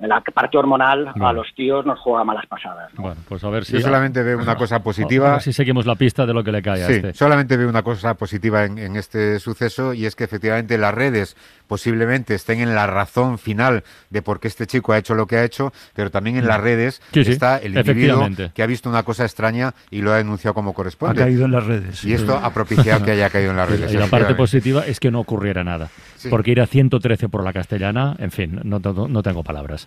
en 0.00 0.08
la 0.08 0.20
parte 0.20 0.58
hormonal, 0.58 1.12
a 1.20 1.32
los 1.32 1.54
tíos 1.54 1.86
nos 1.86 2.00
juega 2.00 2.24
malas 2.24 2.46
pasadas. 2.46 2.92
Bueno, 2.96 3.20
pues 3.28 3.44
a 3.44 3.50
ver 3.50 3.64
si... 3.64 3.74
Yo 3.74 3.80
solamente 3.80 4.22
veo 4.24 4.38
una 4.38 4.56
cosa 4.56 4.78
positiva... 4.82 5.28
A 5.28 5.32
ver 5.34 5.42
si 5.42 5.52
seguimos 5.52 5.86
la 5.86 5.94
pista 5.94 6.26
de 6.26 6.34
lo 6.34 6.42
que 6.42 6.50
le 6.50 6.62
cae 6.62 6.78
sí, 6.78 6.92
a 6.92 6.96
este. 6.96 7.14
solamente 7.14 7.56
veo 7.56 7.68
una 7.68 7.82
cosa 7.82 8.14
positiva 8.14 8.64
en, 8.64 8.78
en 8.78 8.96
este 8.96 9.38
suceso 9.38 9.94
y 9.94 10.06
es 10.06 10.16
que 10.16 10.24
efectivamente 10.24 10.76
las 10.76 10.94
redes 10.94 11.36
posiblemente 11.66 12.34
estén 12.34 12.60
en 12.60 12.74
la 12.74 12.86
razón 12.86 13.38
final 13.38 13.84
de 14.10 14.22
por 14.22 14.40
qué 14.40 14.48
este 14.48 14.66
chico 14.66 14.92
ha 14.92 14.98
hecho 14.98 15.14
lo 15.14 15.26
que 15.26 15.36
ha 15.36 15.44
hecho, 15.44 15.72
pero 15.94 16.10
también 16.10 16.36
en 16.36 16.46
las 16.46 16.60
mm. 16.60 16.64
redes 16.64 17.02
está 17.12 17.58
el 17.58 17.76
individuo 17.76 18.28
que 18.54 18.62
ha 18.62 18.66
visto 18.66 18.88
una 18.88 19.02
cosa 19.02 19.24
extraña 19.24 19.74
y 19.90 20.02
lo 20.02 20.12
ha 20.12 20.16
denunciado 20.16 20.54
como 20.54 20.72
corresponde. 20.74 21.22
Ha 21.22 21.26
caído 21.26 21.44
en 21.44 21.52
las 21.52 21.64
redes. 21.64 22.04
Y 22.04 22.12
esto 22.12 22.36
ha 22.36 22.52
propiciado 22.66 23.04
que 23.04 23.12
haya 23.12 23.30
caído 23.30 23.50
en 23.50 23.56
las 23.56 23.68
redes. 23.70 23.92
Y 23.92 23.96
la 23.96 24.06
parte 24.06 24.34
positiva 24.34 24.84
es 24.86 25.00
que 25.00 25.10
no 25.10 25.20
ocurriera 25.20 25.64
nada. 25.64 25.90
Porque 26.30 26.52
ir 26.52 26.60
a 26.60 26.66
113 26.66 27.28
por 27.28 27.44
la 27.44 27.52
castellana, 27.52 28.16
en 28.18 28.30
fin, 28.30 28.60
no, 28.64 28.78
no 28.80 29.22
tengo 29.22 29.42
palabras. 29.42 29.86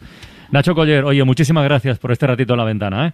Nacho 0.52 0.76
Coller, 0.76 1.04
oye, 1.04 1.24
muchísimas 1.24 1.64
gracias 1.64 1.98
por 1.98 2.12
este 2.12 2.28
ratito 2.28 2.54
en 2.54 2.60
la 2.60 2.66
ventana. 2.66 3.08
¿eh? 3.08 3.14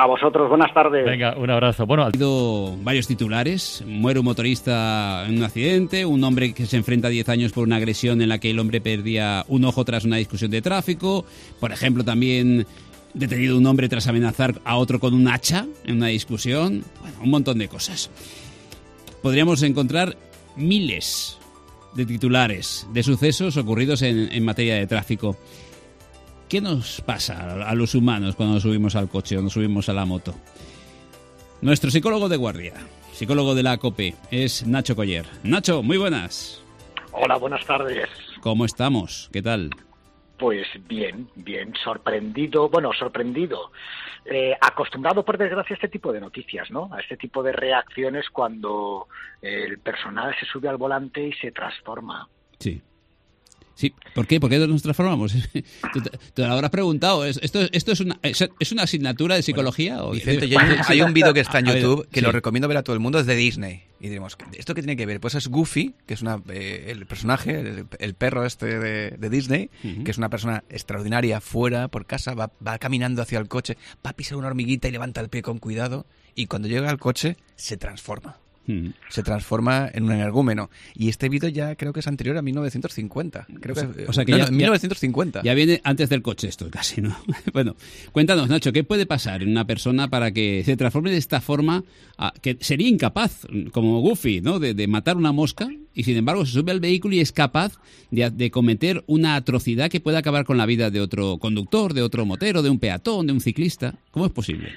A 0.00 0.06
vosotros, 0.06 0.48
buenas 0.48 0.72
tardes. 0.72 1.04
Venga, 1.04 1.36
un 1.36 1.50
abrazo. 1.50 1.84
Bueno, 1.84 2.04
ha 2.04 2.06
habido 2.06 2.76
varios 2.84 3.08
titulares. 3.08 3.82
Muere 3.84 4.20
un 4.20 4.26
motorista 4.26 5.24
en 5.26 5.38
un 5.38 5.42
accidente, 5.42 6.06
un 6.06 6.22
hombre 6.22 6.54
que 6.54 6.66
se 6.66 6.76
enfrenta 6.76 7.08
a 7.08 7.10
10 7.10 7.28
años 7.30 7.52
por 7.52 7.64
una 7.64 7.76
agresión 7.76 8.22
en 8.22 8.28
la 8.28 8.38
que 8.38 8.50
el 8.50 8.60
hombre 8.60 8.80
perdía 8.80 9.44
un 9.48 9.64
ojo 9.64 9.84
tras 9.84 10.04
una 10.04 10.16
discusión 10.16 10.52
de 10.52 10.62
tráfico. 10.62 11.24
Por 11.58 11.72
ejemplo, 11.72 12.04
también 12.04 12.64
detenido 13.12 13.58
un 13.58 13.66
hombre 13.66 13.88
tras 13.88 14.06
amenazar 14.06 14.54
a 14.64 14.76
otro 14.76 15.00
con 15.00 15.14
un 15.14 15.26
hacha 15.26 15.66
en 15.84 15.96
una 15.96 16.06
discusión. 16.06 16.84
Bueno, 17.00 17.16
un 17.24 17.30
montón 17.30 17.58
de 17.58 17.66
cosas. 17.66 18.08
Podríamos 19.22 19.62
encontrar 19.62 20.16
miles 20.56 21.38
de 21.94 22.06
titulares 22.06 22.86
de 22.92 23.02
sucesos 23.02 23.56
ocurridos 23.56 24.02
en, 24.02 24.32
en 24.32 24.44
materia 24.44 24.76
de 24.76 24.86
tráfico. 24.86 25.36
¿qué 26.48 26.60
nos 26.60 27.00
pasa 27.02 27.68
a 27.68 27.74
los 27.74 27.94
humanos 27.94 28.34
cuando 28.34 28.58
subimos 28.58 28.96
al 28.96 29.08
coche 29.08 29.36
o 29.36 29.42
nos 29.42 29.52
subimos 29.52 29.88
a 29.88 29.92
la 29.92 30.06
moto? 30.06 30.34
Nuestro 31.60 31.90
psicólogo 31.90 32.28
de 32.28 32.36
guardia, 32.36 32.74
psicólogo 33.12 33.54
de 33.54 33.62
la 33.62 33.72
ACOPE, 33.72 34.14
es 34.30 34.66
Nacho 34.66 34.96
Coller. 34.96 35.26
Nacho, 35.42 35.82
muy 35.82 35.98
buenas. 35.98 36.62
Hola, 37.12 37.36
buenas 37.36 37.64
tardes. 37.66 38.08
¿Cómo 38.40 38.64
estamos? 38.64 39.28
¿Qué 39.32 39.42
tal? 39.42 39.70
Pues 40.38 40.66
bien, 40.86 41.28
bien, 41.34 41.74
sorprendido, 41.82 42.68
bueno, 42.68 42.92
sorprendido, 42.92 43.72
eh, 44.24 44.56
acostumbrado 44.60 45.24
por 45.24 45.36
desgracia 45.36 45.74
a 45.74 45.78
este 45.78 45.88
tipo 45.88 46.12
de 46.12 46.20
noticias, 46.20 46.70
¿no? 46.70 46.88
A 46.92 47.00
este 47.00 47.16
tipo 47.16 47.42
de 47.42 47.52
reacciones 47.52 48.28
cuando 48.30 49.08
el 49.42 49.78
personal 49.80 50.34
se 50.38 50.46
sube 50.46 50.68
al 50.68 50.76
volante 50.76 51.26
y 51.26 51.32
se 51.32 51.50
transforma. 51.50 52.28
Sí. 52.58 52.80
Sí, 53.78 53.94
¿por 54.12 54.26
qué? 54.26 54.40
¿Por 54.40 54.50
qué 54.50 54.58
nos 54.58 54.82
transformamos? 54.82 55.32
te, 56.34 56.42
lo 56.42 56.52
habrás 56.52 56.72
preguntado. 56.72 57.24
¿Esto, 57.24 57.60
esto 57.70 57.92
es, 57.92 58.00
una, 58.00 58.18
es, 58.24 58.72
una 58.72 58.82
asignatura 58.82 59.36
de 59.36 59.42
psicología? 59.44 60.02
o 60.02 60.10
Vicente, 60.10 60.50
hay 60.88 61.00
un 61.00 61.14
vídeo 61.14 61.32
que 61.32 61.38
está 61.38 61.60
en 61.60 61.66
YouTube 61.66 62.08
que 62.10 62.20
lo 62.20 62.32
recomiendo 62.32 62.66
ver 62.66 62.78
a 62.78 62.82
todo 62.82 62.94
el 62.94 62.98
mundo, 62.98 63.20
es 63.20 63.26
de 63.26 63.36
Disney. 63.36 63.84
Y 64.00 64.08
diremos, 64.08 64.36
¿esto 64.54 64.74
qué 64.74 64.82
tiene 64.82 64.96
que 64.96 65.06
ver? 65.06 65.20
Pues 65.20 65.36
es 65.36 65.46
Goofy, 65.46 65.94
que 66.06 66.14
es 66.14 66.22
una, 66.22 66.42
eh, 66.48 66.86
el 66.88 67.06
personaje, 67.06 67.84
el, 68.00 68.14
perro 68.14 68.44
este 68.44 68.80
de, 68.80 69.30
Disney, 69.30 69.70
que 70.04 70.10
es 70.10 70.18
una 70.18 70.28
persona 70.28 70.64
extraordinaria 70.70 71.40
fuera, 71.40 71.86
por 71.86 72.04
casa, 72.04 72.34
va, 72.34 72.50
va 72.66 72.78
caminando 72.78 73.22
hacia 73.22 73.38
el 73.38 73.46
coche, 73.46 73.76
va 74.04 74.10
a 74.10 74.12
pisar 74.14 74.38
una 74.38 74.48
hormiguita 74.48 74.88
y 74.88 74.90
levanta 74.90 75.20
el 75.20 75.28
pie 75.28 75.42
con 75.42 75.60
cuidado, 75.60 76.04
y 76.34 76.46
cuando 76.46 76.66
llega 76.66 76.90
al 76.90 76.98
coche 76.98 77.36
se 77.54 77.76
transforma. 77.76 78.38
Se 79.08 79.22
transforma 79.22 79.88
en 79.92 80.04
un 80.04 80.12
energúmeno. 80.12 80.70
Y 80.94 81.08
este 81.08 81.28
vídeo 81.28 81.48
ya 81.48 81.74
creo 81.76 81.92
que 81.92 82.00
es 82.00 82.06
anterior 82.06 82.36
a 82.36 82.42
1950. 82.42 83.46
Creo 83.60 83.74
que, 83.74 84.06
o 84.06 84.12
sea 84.12 84.24
que 84.24 84.36
ya, 84.36 84.46
1950. 84.50 85.42
Ya 85.42 85.54
viene 85.54 85.80
antes 85.84 86.08
del 86.08 86.22
coche 86.22 86.48
esto 86.48 86.70
casi, 86.70 87.00
¿no? 87.00 87.16
bueno, 87.52 87.76
cuéntanos, 88.12 88.48
Nacho, 88.48 88.72
¿qué 88.72 88.84
puede 88.84 89.06
pasar 89.06 89.42
en 89.42 89.50
una 89.50 89.66
persona 89.66 90.08
para 90.08 90.32
que 90.32 90.62
se 90.64 90.76
transforme 90.76 91.10
de 91.10 91.16
esta 91.16 91.40
forma 91.40 91.84
que 92.42 92.56
sería 92.60 92.88
incapaz, 92.88 93.46
como 93.72 94.00
Goofy, 94.00 94.40
¿no? 94.40 94.58
De, 94.58 94.88
matar 94.88 95.18
una 95.18 95.32
mosca 95.32 95.68
y 95.94 96.04
sin 96.04 96.16
embargo 96.16 96.46
se 96.46 96.52
sube 96.52 96.72
al 96.72 96.80
vehículo 96.80 97.14
y 97.14 97.20
es 97.20 97.30
capaz 97.30 97.74
de, 98.10 98.30
de, 98.30 98.50
cometer 98.50 99.04
una 99.06 99.36
atrocidad 99.36 99.90
que 99.90 100.00
puede 100.00 100.16
acabar 100.16 100.46
con 100.46 100.56
la 100.56 100.64
vida 100.64 100.90
de 100.90 101.00
otro 101.00 101.38
conductor, 101.38 101.92
de 101.92 102.02
otro 102.02 102.24
motero, 102.24 102.62
de 102.62 102.70
un 102.70 102.78
peatón, 102.78 103.26
de 103.26 103.34
un 103.34 103.40
ciclista. 103.40 103.98
¿Cómo 104.10 104.24
es 104.24 104.32
posible? 104.32 104.70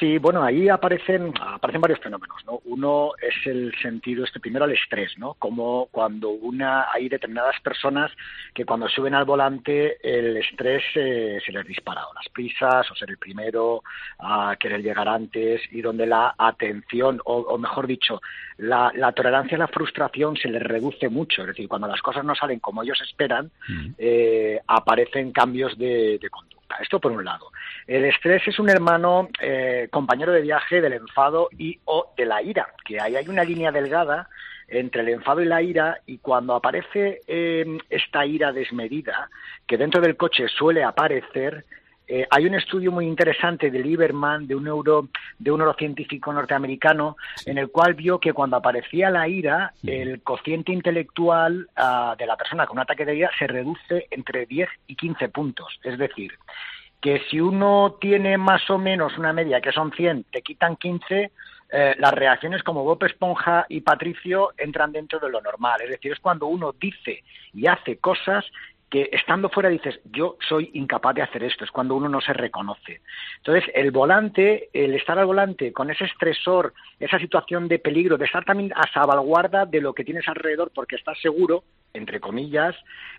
Sí, 0.00 0.16
bueno, 0.16 0.42
ahí 0.42 0.70
aparecen, 0.70 1.30
aparecen 1.38 1.82
varios 1.82 2.00
fenómenos, 2.00 2.42
¿no? 2.46 2.62
Uno 2.64 3.10
es 3.20 3.34
el 3.46 3.70
sentido, 3.82 4.24
este 4.24 4.40
primero 4.40 4.64
el 4.64 4.72
estrés, 4.72 5.12
¿no? 5.18 5.34
Como 5.34 5.88
cuando 5.92 6.30
una, 6.30 6.90
hay 6.90 7.10
determinadas 7.10 7.60
personas 7.60 8.10
que 8.54 8.64
cuando 8.64 8.88
suben 8.88 9.14
al 9.14 9.26
volante 9.26 9.98
el 10.02 10.38
estrés 10.38 10.82
eh, 10.94 11.38
se 11.44 11.52
les 11.52 11.66
dispara, 11.66 12.06
o 12.06 12.14
las 12.14 12.30
prisas, 12.30 12.90
o 12.90 12.94
ser 12.94 13.10
el 13.10 13.18
primero, 13.18 13.82
a 14.18 14.56
querer 14.58 14.80
llegar 14.80 15.06
antes, 15.06 15.60
y 15.70 15.82
donde 15.82 16.06
la 16.06 16.34
atención, 16.38 17.20
o, 17.26 17.58
mejor 17.58 17.86
dicho, 17.86 18.22
la, 18.56 19.12
tolerancia 19.14 19.56
a 19.56 19.60
la 19.60 19.68
frustración 19.68 20.34
se 20.34 20.48
les 20.48 20.62
reduce 20.62 21.10
mucho, 21.10 21.42
es 21.42 21.48
decir, 21.48 21.68
cuando 21.68 21.86
las 21.86 22.00
cosas 22.00 22.24
no 22.24 22.34
salen 22.34 22.58
como 22.58 22.82
ellos 22.82 22.98
esperan, 23.02 23.50
eh, 23.98 24.60
aparecen 24.66 25.30
cambios 25.30 25.76
de, 25.76 26.18
de 26.18 26.30
conducta. 26.30 26.59
Esto 26.80 27.00
por 27.00 27.12
un 27.12 27.24
lado. 27.24 27.50
El 27.86 28.04
estrés 28.04 28.46
es 28.46 28.58
un 28.58 28.70
hermano 28.70 29.28
eh, 29.40 29.88
compañero 29.90 30.32
de 30.32 30.42
viaje 30.42 30.80
del 30.80 30.92
enfado 30.92 31.48
y 31.58 31.78
o 31.84 32.12
de 32.16 32.26
la 32.26 32.42
ira, 32.42 32.68
que 32.84 33.00
ahí 33.00 33.16
hay 33.16 33.28
una 33.28 33.44
línea 33.44 33.72
delgada 33.72 34.28
entre 34.68 35.02
el 35.02 35.08
enfado 35.08 35.42
y 35.42 35.46
la 35.46 35.62
ira 35.62 36.00
y 36.06 36.18
cuando 36.18 36.54
aparece 36.54 37.20
eh, 37.26 37.78
esta 37.90 38.24
ira 38.24 38.52
desmedida, 38.52 39.28
que 39.66 39.76
dentro 39.76 40.00
del 40.00 40.16
coche 40.16 40.46
suele 40.48 40.84
aparecer, 40.84 41.64
eh, 42.12 42.26
hay 42.28 42.44
un 42.44 42.54
estudio 42.54 42.90
muy 42.90 43.06
interesante 43.06 43.70
de 43.70 43.78
Lieberman, 43.78 44.48
de 44.48 44.56
un, 44.56 44.64
neuro, 44.64 45.10
de 45.38 45.52
un 45.52 45.58
neurocientífico 45.58 46.32
norteamericano, 46.32 47.16
en 47.46 47.56
el 47.56 47.70
cual 47.70 47.94
vio 47.94 48.18
que 48.18 48.32
cuando 48.32 48.56
aparecía 48.56 49.10
la 49.10 49.28
ira, 49.28 49.74
el 49.84 50.20
cociente 50.22 50.72
intelectual 50.72 51.68
ah, 51.76 52.16
de 52.18 52.26
la 52.26 52.36
persona 52.36 52.66
con 52.66 52.78
un 52.78 52.82
ataque 52.82 53.04
de 53.04 53.14
ira 53.14 53.30
se 53.38 53.46
reduce 53.46 54.08
entre 54.10 54.46
10 54.46 54.68
y 54.88 54.96
15 54.96 55.28
puntos. 55.28 55.78
Es 55.84 55.98
decir, 55.98 56.32
que 57.00 57.22
si 57.30 57.40
uno 57.40 57.96
tiene 58.00 58.36
más 58.38 58.68
o 58.70 58.78
menos 58.78 59.16
una 59.16 59.32
media 59.32 59.60
que 59.60 59.70
son 59.70 59.92
100, 59.92 60.24
te 60.32 60.42
quitan 60.42 60.74
15, 60.74 61.30
eh, 61.72 61.94
las 61.96 62.12
reacciones 62.12 62.64
como 62.64 62.82
Bob 62.82 63.04
Esponja 63.04 63.66
y 63.68 63.82
Patricio 63.82 64.50
entran 64.58 64.90
dentro 64.90 65.20
de 65.20 65.30
lo 65.30 65.40
normal. 65.40 65.80
Es 65.82 65.90
decir, 65.90 66.10
es 66.10 66.18
cuando 66.18 66.46
uno 66.46 66.72
dice 66.72 67.22
y 67.54 67.68
hace 67.68 67.98
cosas 67.98 68.44
que 68.90 69.08
estando 69.12 69.48
fuera 69.48 69.68
dices, 69.68 70.00
yo 70.04 70.36
soy 70.48 70.70
incapaz 70.74 71.14
de 71.14 71.22
hacer 71.22 71.44
esto, 71.44 71.64
es 71.64 71.70
cuando 71.70 71.94
uno 71.94 72.08
no 72.08 72.20
se 72.20 72.32
reconoce. 72.32 73.00
Entonces, 73.36 73.70
el 73.74 73.92
volante, 73.92 74.68
el 74.72 74.94
estar 74.94 75.16
al 75.16 75.26
volante 75.26 75.72
con 75.72 75.90
ese 75.90 76.04
estresor, 76.04 76.74
esa 76.98 77.18
situación 77.20 77.68
de 77.68 77.78
peligro, 77.78 78.18
de 78.18 78.24
estar 78.24 78.44
también 78.44 78.72
a 78.74 78.92
salvaguarda 78.92 79.64
de 79.64 79.80
lo 79.80 79.94
que 79.94 80.04
tienes 80.04 80.26
alrededor 80.26 80.72
porque 80.74 80.96
estás 80.96 81.20
seguro, 81.20 81.62
entre 81.94 82.18
comillas, 82.18 82.74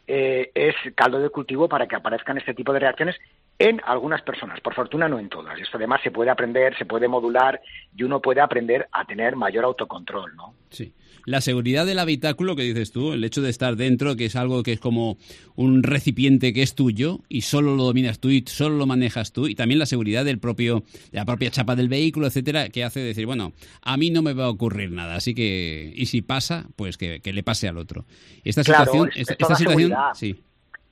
eh, 0.08 0.52
es 0.54 0.76
caldo 0.94 1.20
de 1.20 1.30
cultivo 1.30 1.70
para 1.70 1.88
que 1.88 1.96
aparezcan 1.96 2.38
este 2.38 2.54
tipo 2.54 2.74
de 2.74 2.80
reacciones 2.80 3.16
en 3.62 3.80
algunas 3.86 4.24
personas, 4.24 4.60
por 4.60 4.74
fortuna 4.74 5.08
no 5.08 5.20
en 5.20 5.30
todas. 5.30 5.60
Esto 5.60 5.78
además 5.78 6.02
se 6.04 6.10
puede 6.10 6.32
aprender, 6.32 6.76
se 6.78 6.86
puede 6.86 7.08
modular 7.08 7.62
y 7.96 8.02
uno 8.02 8.20
puede 8.20 8.42
aprender 8.42 8.88
a 8.92 9.06
tener 9.06 9.36
mayor 9.36 9.66
autocontrol, 9.66 10.36
¿no? 10.36 10.56
Sí. 10.72 10.94
La 11.26 11.42
seguridad 11.42 11.86
del 11.86 12.00
habitáculo 12.00 12.56
que 12.56 12.64
dices 12.64 12.92
tú, 12.92 13.14
el 13.14 13.24
hecho 13.24 13.44
de 13.44 13.52
estar 13.52 13.76
dentro, 13.76 14.16
que 14.16 14.26
es 14.26 14.36
algo 14.36 14.64
que 14.64 14.74
es 14.74 14.80
como 14.80 15.18
un 15.56 15.84
recipiente 15.84 16.54
que 16.54 16.64
es 16.64 16.74
tuyo 16.74 17.20
y 17.30 17.42
solo 17.42 17.76
lo 17.76 17.84
dominas 17.84 18.20
tú 18.20 18.30
y 18.30 18.44
solo 18.48 18.78
lo 18.78 18.88
manejas 18.88 19.32
tú, 19.32 19.48
y 19.48 19.54
también 19.54 19.78
la 19.78 19.86
seguridad 19.86 20.26
del 20.26 20.40
propio, 20.40 20.84
de 21.12 21.20
la 21.20 21.26
propia 21.26 21.52
chapa 21.52 21.76
del 21.76 21.90
vehículo, 21.90 22.26
etcétera, 22.26 22.70
que 22.70 22.84
hace 22.84 23.00
decir, 23.02 23.28
bueno, 23.28 23.54
a 23.84 23.98
mí 23.98 24.10
no 24.10 24.24
me 24.24 24.34
va 24.34 24.46
a 24.46 24.50
ocurrir 24.50 24.92
nada, 24.92 25.16
así 25.16 25.36
que, 25.36 25.94
y 25.96 26.08
si 26.08 26.24
pasa, 26.24 26.66
pues 26.76 26.98
que, 26.98 27.22
le 27.24 27.44
pase 27.44 27.68
al 27.68 27.78
otro. 27.78 28.06
Esta 28.44 28.64
situación, 28.64 29.12
esta, 29.14 29.56
situación, 29.56 29.94
sí. 30.16 30.42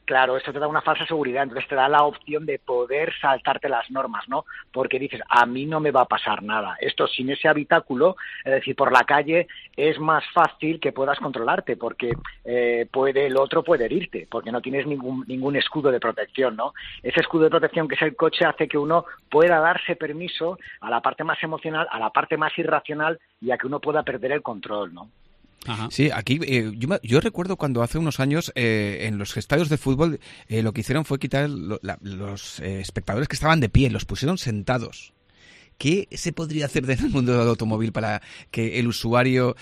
Claro, 0.10 0.38
esto 0.38 0.52
te 0.52 0.58
da 0.58 0.68
una 0.68 0.82
falsa 0.82 1.06
seguridad, 1.06 1.44
entonces 1.44 1.70
te 1.70 1.76
da 1.76 1.88
la 1.88 2.02
opción 2.02 2.44
de 2.48 2.58
poder 2.58 3.14
saltarte 3.22 3.70
las 3.70 3.92
normas, 3.92 4.28
¿no? 4.28 4.44
Porque 4.72 4.98
dices, 4.98 5.22
a 5.30 5.46
mí 5.46 5.68
no 5.68 5.80
me 5.80 5.92
va 5.92 6.02
a 6.02 6.08
pasar 6.08 6.42
nada. 6.42 6.78
Esto 6.82 7.06
sin 7.06 7.30
ese 7.30 7.48
habitáculo, 7.48 8.16
es 8.44 8.54
decir, 8.54 8.76
por 8.76 8.92
la 8.92 9.04
calle, 9.04 9.48
es 9.78 10.00
más 10.00 10.24
fácil 10.34 10.80
que 10.80 10.94
puedas 10.94 11.20
controlarte, 11.20 11.78
porque 11.78 12.10
eh, 12.44 12.88
puede 12.92 13.28
el 13.28 13.38
otro 13.38 13.64
puede 13.64 13.86
herirte, 13.86 14.28
porque 14.32 14.52
no 14.52 14.62
tienes 14.62 14.88
ningún, 14.88 15.26
ningún 15.28 15.56
escudo 15.58 15.92
de 15.92 16.00
protección, 16.00 16.56
¿no? 16.56 16.74
Ese 17.04 17.20
escudo 17.20 17.44
de 17.44 17.52
protección 17.52 17.88
que 17.88 17.94
es 17.94 18.02
el 18.02 18.16
coche 18.16 18.46
hace 18.46 18.68
que 18.68 18.80
uno 18.80 19.06
pueda 19.30 19.60
darse 19.60 19.96
permiso 19.96 20.58
a 20.82 20.90
la 20.90 21.02
parte 21.02 21.24
más 21.24 21.38
emocional, 21.44 21.88
a 21.92 22.00
la 22.00 22.10
parte 22.10 22.36
más 22.36 22.58
irracional 22.58 23.20
y 23.40 23.52
a 23.52 23.60
que 23.60 23.68
uno 23.68 23.80
pueda 23.80 24.02
perder 24.02 24.32
el 24.32 24.42
control, 24.42 24.92
¿no? 24.92 25.12
Sí, 25.92 26.10
aquí 26.14 26.40
eh, 26.44 26.72
yo, 27.04 27.20
recuerdo 27.20 27.58
cuando 27.58 27.84
hace 27.84 27.98
unos 27.98 28.20
años 28.20 28.52
eh, 28.56 29.06
en 29.08 29.18
los 29.18 29.36
estadios 29.38 29.70
de 29.70 29.78
fútbol 29.78 30.20
eh, 30.48 30.64
lo 30.64 30.74
que 30.74 30.82
hicieron 30.82 31.06
fue 31.06 31.20
quitar 31.20 31.50
los 31.50 32.60
espectadores 32.60 33.28
que 33.28 33.36
estaban 33.36 33.60
de 33.60 33.70
pie, 33.70 33.90
los 33.90 34.06
pusieron 34.06 34.38
sentados. 34.38 35.14
¿Qué 35.78 36.10
se 36.12 36.34
podría 36.34 36.66
hacer 36.66 36.84
en 36.90 37.00
el 37.00 37.10
mundo 37.10 37.38
del 37.38 37.48
automóvil 37.48 37.94
para 37.94 38.22
que 38.52 38.80
el 38.80 38.88
usuario 38.88 39.56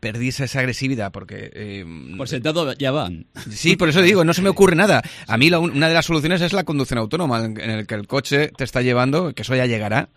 perdiese 0.00 0.44
esa 0.44 0.60
agresividad? 0.60 1.12
Porque 1.12 1.84
por 2.16 2.28
sentado 2.28 2.72
ya 2.72 2.90
van. 2.92 3.26
Sí, 3.50 3.76
por 3.76 3.90
eso 3.90 4.00
digo, 4.00 4.24
no 4.24 4.32
se 4.32 4.40
me 4.40 4.48
ocurre 4.48 4.74
nada. 4.74 5.02
A 5.26 5.36
mí 5.36 5.50
una 5.52 5.88
de 5.88 5.94
las 5.94 6.06
soluciones 6.06 6.40
es 6.40 6.54
la 6.54 6.64
conducción 6.64 6.98
autónoma, 6.98 7.44
en 7.44 7.58
el 7.60 7.86
que 7.86 7.94
el 7.94 8.06
coche 8.06 8.52
te 8.56 8.64
está 8.64 8.80
llevando, 8.80 9.34
que 9.34 9.42
eso 9.42 9.54
ya 9.54 9.66
llegará 9.66 10.08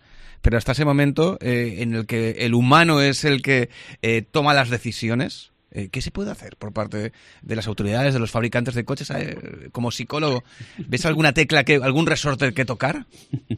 pero 0.44 0.58
hasta 0.58 0.72
ese 0.72 0.84
momento 0.84 1.38
eh, 1.40 1.76
en 1.78 1.94
el 1.94 2.04
que 2.04 2.32
el 2.40 2.52
humano 2.52 3.00
es 3.00 3.24
el 3.24 3.40
que 3.40 3.70
eh, 4.02 4.20
toma 4.30 4.52
las 4.52 4.68
decisiones, 4.68 5.52
eh, 5.74 5.88
¿Qué 5.90 6.00
se 6.00 6.12
puede 6.12 6.30
hacer 6.30 6.56
por 6.56 6.72
parte 6.72 7.12
de 7.42 7.56
las 7.56 7.66
autoridades, 7.66 8.14
de 8.14 8.20
los 8.20 8.30
fabricantes 8.30 8.76
de 8.76 8.84
coches? 8.84 9.12
Como 9.72 9.90
psicólogo, 9.90 10.44
¿ves 10.78 11.04
alguna 11.04 11.32
tecla, 11.32 11.64
que, 11.64 11.74
algún 11.82 12.06
resorte 12.06 12.54
que 12.54 12.64
tocar? 12.64 13.04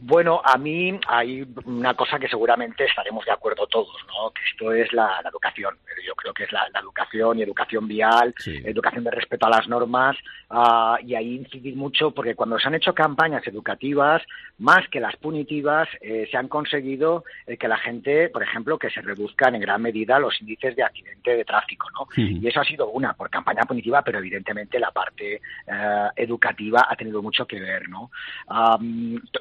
Bueno, 0.01 0.41
a 0.43 0.57
mí 0.57 0.99
hay 1.07 1.45
una 1.65 1.93
cosa 1.93 2.17
que 2.17 2.27
seguramente 2.27 2.85
estaremos 2.85 3.23
de 3.23 3.31
acuerdo 3.31 3.67
todos, 3.67 3.95
¿no? 4.07 4.31
Que 4.31 4.41
esto 4.49 4.73
es 4.73 4.91
la, 4.93 5.21
educación. 5.29 5.75
Yo 6.05 6.15
creo 6.15 6.33
que 6.33 6.45
es 6.45 6.51
la, 6.51 6.65
educación 6.79 7.37
y 7.37 7.43
educación 7.43 7.87
vial, 7.87 8.33
educación 8.45 9.03
de 9.03 9.11
respeto 9.11 9.45
a 9.45 9.49
las 9.49 9.67
normas, 9.67 10.15
uh, 10.49 10.95
y 11.05 11.13
ahí 11.13 11.35
incidir 11.35 11.75
mucho 11.75 12.11
porque 12.11 12.33
cuando 12.33 12.57
se 12.57 12.67
han 12.67 12.75
hecho 12.75 12.93
campañas 12.93 13.45
educativas, 13.45 14.23
más 14.57 14.87
que 14.89 14.99
las 14.99 15.15
punitivas, 15.17 15.87
eh, 16.01 16.27
se 16.31 16.37
han 16.37 16.47
conseguido 16.47 17.25
que 17.59 17.67
la 17.67 17.77
gente, 17.77 18.29
por 18.29 18.41
ejemplo, 18.41 18.79
que 18.79 18.89
se 18.89 19.01
reduzcan 19.01 19.55
en 19.55 19.61
gran 19.61 19.81
medida 19.81 20.17
los 20.19 20.39
índices 20.41 20.75
de 20.75 20.83
accidente 20.83 21.35
de 21.35 21.45
tráfico, 21.45 21.87
¿no? 21.91 22.06
Y 22.15 22.47
eso 22.47 22.61
ha 22.61 22.65
sido 22.65 22.89
una, 22.89 23.13
por 23.13 23.29
campaña 23.29 23.63
punitiva, 23.63 24.01
pero 24.01 24.19
evidentemente 24.19 24.79
la 24.79 24.91
parte 24.91 25.41
eh, 25.67 26.07
educativa 26.15 26.87
ha 26.89 26.95
tenido 26.95 27.21
mucho 27.21 27.45
que 27.45 27.59
ver, 27.59 27.87
¿no? 27.89 28.09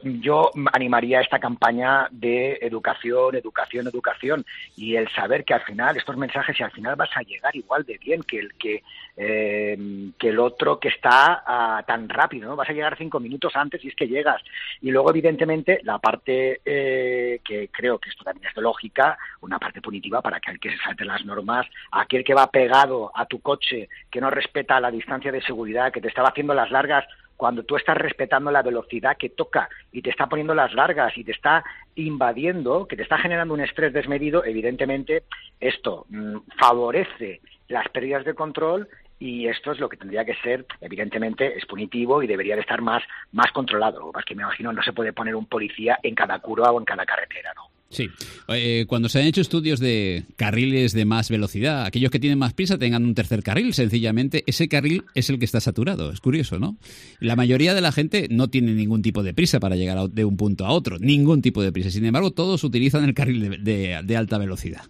yo 0.03 0.51
animaría 0.73 1.21
esta 1.21 1.39
campaña 1.39 2.09
de 2.11 2.59
educación, 2.61 3.37
educación, 3.37 3.87
educación, 3.87 4.45
y 4.77 4.97
el 4.97 5.09
saber 5.11 5.45
que 5.45 5.55
al 5.55 5.63
final 5.63 5.97
estos 5.97 6.17
mensajes, 6.17 6.59
y 6.59 6.63
al 6.63 6.71
final 6.71 6.97
vas 6.97 7.11
a 7.15 7.23
llegar 7.23 7.55
igual 7.55 7.85
de 7.85 7.99
bien 7.99 8.23
que 8.23 8.39
el 8.39 8.55
que, 8.55 8.83
eh, 9.17 10.11
que 10.19 10.29
el 10.29 10.39
otro 10.39 10.79
que 10.79 10.89
está 10.89 11.43
ah, 11.47 11.85
tan 11.87 12.09
rápido, 12.09 12.49
¿no? 12.49 12.57
Vas 12.57 12.69
a 12.69 12.73
llegar 12.73 12.97
cinco 12.97 13.21
minutos 13.21 13.55
antes 13.55 13.85
y 13.85 13.89
es 13.89 13.95
que 13.95 14.09
llegas. 14.09 14.43
Y 14.81 14.91
luego, 14.91 15.11
evidentemente, 15.11 15.81
la 15.83 15.99
parte 15.99 16.61
eh, 16.65 17.41
que 17.45 17.69
creo 17.69 17.99
que 17.99 18.11
esto 18.11 18.25
también 18.25 18.49
es 18.49 18.55
de 18.55 18.63
lógica, 18.63 19.19
una 19.41 19.59
parte 19.59 19.81
punitiva 19.81 20.21
para 20.21 20.39
aquel 20.39 20.59
que 20.59 20.71
se 20.71 20.79
salte 20.79 21.05
las 21.05 21.25
normas, 21.25 21.67
aquel 21.93 22.25
que 22.25 22.35
va 22.35 22.51
pegado 22.57 23.11
a 23.15 23.27
tu 23.27 23.43
coche, 23.43 23.91
que 24.11 24.19
no 24.19 24.31
respeta 24.31 24.81
la 24.81 24.91
distancia 24.91 25.31
de 25.31 25.43
seguridad, 25.43 25.93
que 25.93 26.01
te 26.01 26.09
estaba 26.09 26.31
haciendo 26.31 26.55
las 26.55 26.71
largas 26.71 27.05
cuando 27.37 27.65
tú 27.65 27.77
estás 27.77 27.99
respetando 27.99 28.51
la 28.51 28.63
velocidad 28.63 29.19
que 29.19 29.29
toca 29.29 29.69
y 29.93 30.01
te 30.01 30.09
está 30.09 30.27
poniendo 30.27 30.55
las 30.55 30.73
largas 30.73 31.13
y 31.19 31.23
te 31.23 31.33
está 31.33 31.63
invadiendo, 31.97 32.87
que 32.87 32.97
te 32.97 33.03
está 33.03 33.19
generando 33.19 33.53
un 33.53 33.61
estrés 33.61 33.93
desmedido, 33.93 34.43
evidentemente 34.43 35.25
esto 35.61 36.07
mm, 36.09 36.37
favorece 36.59 37.43
las 37.69 37.87
pérdidas 37.91 38.25
de 38.25 38.33
control 38.33 38.89
y 39.19 39.49
esto 39.49 39.73
es 39.73 39.79
lo 39.79 39.91
que 39.91 39.99
tendría 39.99 40.25
que 40.25 40.37
ser, 40.37 40.65
evidentemente, 40.81 41.59
es 41.59 41.67
punitivo 41.67 42.23
y 42.23 42.27
debería 42.27 42.55
de 42.55 42.63
estar 42.63 42.81
más, 42.81 43.03
más 43.33 43.53
controlado. 43.53 44.01
Lo 44.01 44.13
que 44.25 44.35
me 44.35 44.45
imagino 44.45 44.73
no 44.73 44.83
se 44.83 44.95
puede 44.95 45.13
poner 45.13 45.35
un 45.35 45.45
policía 45.45 45.99
en 46.03 46.15
cada 46.15 46.39
curva 46.39 46.73
o 46.73 46.79
en 46.79 46.87
cada 46.87 47.05
carretera, 47.05 47.53
¿no? 47.55 47.76
Sí. 47.89 48.09
Eh, 48.49 48.85
cuando 48.89 49.09
se 49.09 49.21
han 49.21 49.27
hecho 49.27 49.41
estudios 49.41 49.79
de 49.79 50.25
carriles 50.37 50.93
de 50.93 51.05
más 51.05 51.31
velocidad, 51.31 51.85
aquellos 51.85 52.11
que 52.11 52.19
tienen 52.19 52.39
más 52.39 52.53
prisa 52.53 52.79
tengan 52.79 53.05
un 53.05 53.15
tercer 53.15 53.43
carril, 53.43 53.75
sencillamente 53.75 54.43
ese 54.47 54.69
carril 54.69 55.05
es 55.15 55.31
el 55.31 55.39
que 55.39 55.45
está 55.45 55.61
saturado. 55.61 56.11
Es 56.11 56.21
curioso, 56.21 56.59
¿no? 56.59 56.77
La 57.21 57.37
mayoría 57.37 57.75
de 57.75 57.81
la 57.81 57.93
gente 57.93 58.27
no 58.31 58.49
tiene 58.49 58.75
ningún 58.75 59.03
tipo 59.03 59.23
de 59.23 59.35
prisa 59.35 59.61
para 59.61 59.77
llegar 59.77 60.11
de 60.11 60.25
un 60.25 60.37
punto 60.37 60.67
a 60.67 60.73
otro, 60.73 60.99
ningún 60.99 61.43
tipo 61.43 61.63
de 61.63 61.73
prisa. 61.73 61.91
Sin 61.91 62.05
embargo, 62.05 62.33
todos 62.33 62.65
utilizan 62.65 63.05
el 63.05 63.15
carril 63.15 63.63
de 63.63 64.17
alta 64.17 64.39
velocidad. 64.39 64.83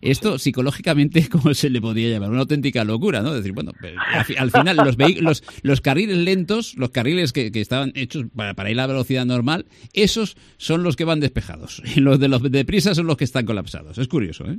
Esto 0.00 0.38
psicológicamente, 0.38 1.28
¿cómo 1.32 1.54
se 1.54 1.70
le 1.70 1.80
podría 1.80 2.08
llamar? 2.08 2.30
Una 2.30 2.40
auténtica 2.40 2.84
locura, 2.84 3.22
¿no? 3.22 3.34
decir, 3.34 3.52
bueno, 3.52 3.72
al, 4.38 4.50
final 4.50 4.76
los, 4.76 4.96
los, 5.20 5.44
los 5.62 5.80
carriles 5.80 6.16
lentos, 6.16 6.74
los 6.76 6.90
carriles 6.90 7.32
que, 7.32 7.50
estaban 7.54 7.92
hechos 7.94 8.26
para, 8.34 8.70
ir 8.70 8.78
a 8.78 8.82
la 8.82 8.86
velocidad 8.86 9.26
normal, 9.26 9.66
esos 9.92 10.36
son 10.56 10.82
los 10.82 10.96
que 10.96 11.04
van 11.04 11.20
despejados. 11.20 11.82
Y 11.98 12.00
los 12.00 12.20
de 12.20 12.28
los 12.28 12.42
de 12.42 12.64
prisa 12.64 12.94
son 12.94 13.06
los 13.06 13.16
que 13.16 13.24
están 13.24 13.44
colapsados. 13.44 13.98
Es 13.98 14.06
curioso, 14.08 14.44
¿eh? 14.44 14.58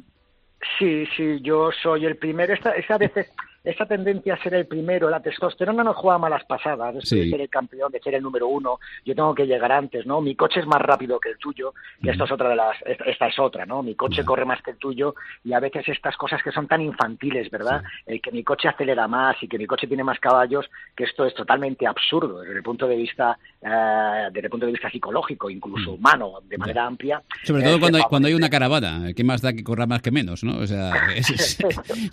Sí, 0.78 1.06
sí, 1.16 1.40
yo 1.42 1.70
soy 1.82 2.06
el 2.06 2.18
primero. 2.18 2.54
Esta, 2.54 2.72
esa 2.72 2.98
veces 2.98 3.28
esa 3.70 3.86
tendencia 3.86 4.34
a 4.34 4.44
ser 4.44 4.54
el 4.54 4.66
primero, 4.66 5.10
la 5.10 5.22
testosterona 5.22 5.84
no 5.84 5.94
juega 5.94 6.18
malas 6.18 6.44
pasadas, 6.46 6.96
de 6.96 7.02
ser 7.02 7.42
el 7.42 7.50
campeón, 7.50 7.92
de 7.92 8.00
ser 8.00 8.16
el 8.16 8.24
número 8.24 8.48
uno, 8.48 8.80
yo 9.06 9.16
tengo 9.16 9.34
que 9.36 9.46
llegar 9.46 9.72
antes, 9.72 10.06
¿no? 10.06 10.22
Mi 10.22 10.36
coche 10.36 10.60
es 10.60 10.66
más 10.66 10.82
rápido 10.82 11.20
que 11.20 11.30
el 11.30 11.38
tuyo, 11.38 11.74
y 12.02 12.10
esto 12.10 12.24
es 12.26 12.32
otra 12.32 12.50
de 12.50 12.56
las, 12.56 12.76
esta 12.86 13.28
es 13.28 13.40
otra, 13.40 13.66
¿no? 13.66 13.84
Mi 13.84 13.96
coche 13.96 14.24
corre 14.24 14.46
más 14.46 14.62
que 14.62 14.72
el 14.72 14.78
tuyo, 14.78 15.16
y 15.44 15.54
a 15.54 15.60
veces 15.60 15.88
estas 15.88 16.18
cosas 16.18 16.42
que 16.44 16.52
son 16.52 16.68
tan 16.68 16.82
infantiles, 16.82 17.50
¿verdad? 17.50 17.84
El 18.06 18.22
que 18.22 18.32
mi 18.32 18.44
coche 18.44 18.68
acelera 18.68 19.08
más 19.08 19.36
y 19.42 19.48
que 19.48 19.58
mi 19.58 19.66
coche 19.66 19.88
tiene 19.88 20.04
más 20.04 20.20
caballos, 20.20 20.66
que 20.96 21.04
esto 21.04 21.26
es 21.26 21.34
totalmente 21.34 21.86
absurdo 21.86 22.42
desde 22.42 22.56
el 22.56 22.64
punto 22.64 22.88
de 22.88 22.96
vista, 22.96 23.38
eh, 23.62 24.30
desde 24.32 24.48
el 24.48 24.50
punto 24.50 24.66
de 24.66 24.72
vista 24.72 24.90
psicológico, 24.90 25.50
incluso 25.50 25.94
humano, 25.94 26.34
de 26.48 26.58
manera 26.58 26.86
amplia. 26.86 27.22
Sobre 27.44 27.64
todo 27.64 27.80
cuando 27.80 27.98
hay, 27.98 28.04
cuando 28.10 28.28
hay 28.28 28.34
una 28.34 28.50
caravana, 28.50 29.14
¿qué 29.16 29.24
más 29.24 29.42
da 29.42 29.54
que 29.54 29.64
corra 29.64 29.86
más 29.86 30.02
que 30.02 30.12
menos, 30.12 30.44
no? 30.44 30.58
O 30.58 30.68
sea, 30.68 30.92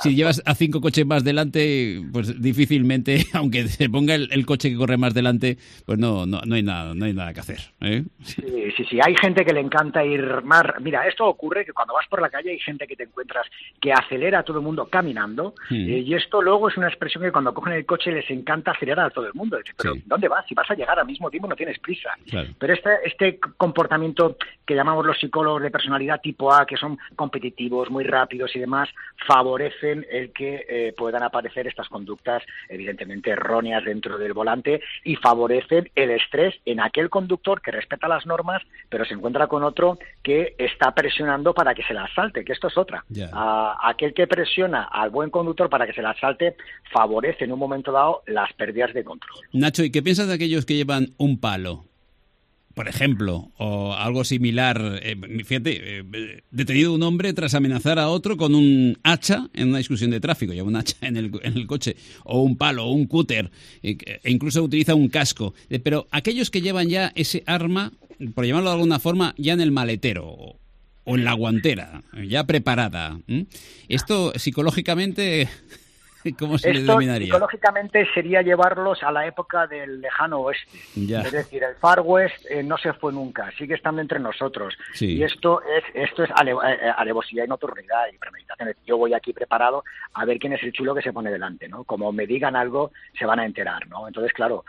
si 0.01 0.15
llevas 0.15 0.43
a 0.45 0.55
cinco 0.55 0.81
coches 0.81 1.07
más 1.07 1.25
de 1.25 1.33
delante, 1.51 2.03
pues 2.13 2.41
difícilmente, 2.41 3.27
aunque 3.35 3.69
se 3.69 3.89
ponga 3.89 4.15
el, 4.15 4.47
coche 4.47 4.71
que 4.71 4.77
corre 4.77 4.97
más 4.97 5.15
delante, 5.15 5.57
pues 5.85 5.99
no, 5.99 6.27
no, 6.27 6.41
no, 6.45 6.55
hay 6.55 6.63
nada, 6.63 6.95
no 6.95 7.05
hay 7.05 7.13
nada 7.13 7.33
que 7.33 7.41
hacer. 7.41 7.61
¿eh? 7.81 8.05
Sí, 8.23 8.71
sí, 8.77 8.85
sí, 8.85 8.99
hay 9.03 9.15
gente 9.17 9.45
que 9.45 9.53
le 9.53 9.61
encanta 9.61 10.05
ir 10.05 10.43
más. 10.43 10.65
Mira, 10.81 11.07
esto 11.07 11.27
ocurre 11.27 11.65
que 11.65 11.73
cuando 11.73 11.95
vas 11.95 12.07
por 12.09 12.21
la 12.21 12.31
calle 12.31 12.51
hay 12.51 12.59
gente 12.59 12.87
que 12.87 12.97
te 12.97 13.05
encuentras 13.05 13.47
que 13.81 13.93
acelera 13.93 14.41
a 14.41 14.43
todo 14.43 14.59
el 14.59 14.65
mundo 14.65 14.87
caminando, 14.87 15.55
eh, 15.71 16.03
y 16.05 16.15
esto 16.15 16.43
luego 16.43 16.69
es 16.69 16.77
una 16.77 16.89
expresión 16.89 17.25
que 17.25 17.33
cuando 17.33 17.55
cogen 17.55 17.75
el 17.75 17.87
coche 17.87 18.13
les 18.13 18.29
encanta 18.31 18.73
acelerar 18.73 19.07
a 19.07 19.11
todo 19.11 19.27
el 19.27 19.35
mundo. 19.35 19.59
pero 19.77 19.95
¿dónde 20.05 20.29
vas? 20.29 20.47
Si 20.47 20.55
vas 20.55 20.71
a 20.71 20.75
llegar 20.75 20.99
al 20.99 21.07
mismo 21.07 21.31
tiempo 21.31 21.49
no 21.49 21.57
tienes 21.57 21.79
prisa. 21.79 22.11
Pero 22.59 22.73
este, 22.73 22.91
este 23.05 23.41
comportamiento 23.57 24.37
que 24.65 24.75
llamamos 24.75 25.07
los 25.07 25.19
psicólogos 25.19 25.63
de 25.63 25.71
personalidad 25.71 26.21
tipo 26.21 26.53
A, 26.53 26.67
que 26.67 26.77
son 26.77 26.99
competitivos, 27.15 27.91
muy 27.91 28.05
rápidos 28.05 28.55
y 28.57 28.59
demás, 28.59 28.89
favorecen 29.27 30.07
el 30.11 30.33
que 30.33 30.65
eh, 30.69 30.95
puedan 30.97 31.23
aparecer 31.27 31.67
estas 31.67 31.89
conductas 31.89 32.43
evidentemente 32.69 33.31
erróneas 33.31 33.85
dentro 33.85 34.19
del 34.19 34.33
volante 34.33 34.81
y 35.05 35.17
favorecen 35.17 35.91
el 35.95 36.11
estrés 36.11 36.55
en 36.65 36.81
aquel 36.81 37.11
conductor 37.11 37.61
que 37.61 37.71
respeta 37.71 38.09
las 38.09 38.27
normas 38.27 38.63
pero 38.89 39.05
se 39.05 39.15
encuentra 39.15 39.47
con 39.47 39.63
otro 39.63 39.99
que 40.23 40.55
está 40.59 40.95
presionando 40.95 41.55
para 41.55 41.75
que 41.75 41.83
se 41.83 41.95
la 41.95 42.09
salte, 42.15 42.45
que 42.45 42.53
esto 42.53 42.69
es 42.69 42.77
otra. 42.77 43.05
aquel 43.83 44.15
que 44.15 44.27
presiona 44.27 44.85
al 44.85 45.11
buen 45.11 45.31
conductor 45.31 45.69
para 45.69 45.87
que 45.87 45.93
se 45.93 46.03
la 46.03 46.19
salte 46.19 46.57
favorece 46.93 47.45
en 47.45 47.53
un 47.53 47.59
momento 47.59 47.93
dado 47.93 48.23
las 48.27 48.53
pérdidas 48.55 48.93
de 48.95 49.05
control. 49.05 49.39
Nacho, 49.53 49.83
¿y 49.85 49.91
qué 49.91 50.03
piensas 50.03 50.29
de 50.29 50.35
aquellos 50.35 50.67
que 50.67 50.75
llevan 50.75 51.09
un 51.19 51.41
palo? 51.41 51.85
Por 52.77 52.89
ejemplo, 52.89 53.53
o 53.57 53.95
algo 53.95 54.23
similar. 54.23 55.01
Eh, 55.03 55.17
fíjate, 55.47 56.01
eh, 56.01 56.43
detenido 56.51 56.93
un 56.93 57.03
hombre 57.05 57.33
tras 57.33 57.55
amenazar 57.55 57.99
a 57.99 58.11
otro 58.11 58.37
con 58.37 58.55
un 58.55 58.99
hacha 59.03 59.49
en 59.55 59.71
una 59.71 59.79
discusión 59.79 60.11
de 60.11 60.21
tráfico, 60.21 60.53
lleva 60.53 60.69
un 60.69 60.77
hacha 60.77 60.95
en 61.01 61.17
el, 61.17 61.31
en 61.43 61.57
el 61.57 61.67
coche, 61.67 61.97
o 62.25 62.43
un 62.43 62.59
palo, 62.59 62.85
o 62.85 62.93
un 62.93 63.07
cúter, 63.07 63.51
e 63.83 64.21
incluso 64.27 64.63
utiliza 64.63 64.95
un 64.95 65.09
casco. 65.09 65.55
pero 65.83 66.07
aquellos 66.11 66.51
que 66.51 66.61
llevan 66.61 66.91
ya 66.91 67.13
ese 67.15 67.43
arma, 67.47 67.95
por 68.35 68.45
llamarlo 68.45 68.69
de 68.69 68.75
alguna 68.75 68.99
forma, 68.99 69.35
ya 69.39 69.55
en 69.55 69.63
el 69.63 69.73
maletero 69.73 70.27
o 71.05 71.17
en 71.17 71.25
la 71.25 71.33
guantera, 71.33 72.03
ya 72.29 72.45
preparada. 72.45 73.19
Esto 73.89 74.35
psicológicamente 74.37 75.49
¿Cómo 76.39 76.59
se 76.59 76.71
Esto, 76.71 76.99
Psicológicamente 77.01 78.07
sería 78.15 78.43
llevarlos 78.43 79.03
a 79.03 79.13
la 79.13 79.27
época 79.27 79.67
del 79.67 80.01
lejano 80.01 80.41
oeste. 80.41 80.79
Es 80.97 81.33
decir, 81.33 81.63
el 81.63 81.75
Far 81.77 82.01
West 82.01 82.45
eh, 82.49 82.63
no 82.63 82.77
se 82.79 82.93
fue 82.95 83.13
nunca, 83.13 83.51
sigue 83.59 83.75
estando 83.75 84.01
entre 84.01 84.19
nosotros. 84.19 84.75
Y 85.01 85.23
esto 85.23 85.61
es 85.63 85.85
esto 85.95 86.25
es 86.25 86.31
ale, 86.35 86.53
eh, 86.53 86.57
eh, 86.83 86.93
alevosía 86.97 87.45
y 87.45 87.49
notoriedad 87.49 88.05
y 88.13 88.19
premeditación. 88.19 88.75
Yo 88.87 88.97
voy 88.97 89.15
aquí 89.15 89.33
preparado 89.33 89.85
a 90.15 90.25
ver 90.25 90.39
quién 90.39 90.53
es 90.53 90.63
el 90.63 90.73
chulo 90.73 90.95
que 90.95 91.03
se 91.03 91.13
pone 91.13 91.31
delante, 91.31 91.69
¿no? 91.69 91.85
Como 91.85 92.13
me 92.13 92.27
digan 92.27 92.57
algo, 92.57 92.93
se 93.19 93.27
van 93.27 93.41
a 93.41 93.47
enterar, 93.47 93.87
¿no? 93.89 94.07
Entonces, 94.07 94.33
claro, 94.33 94.65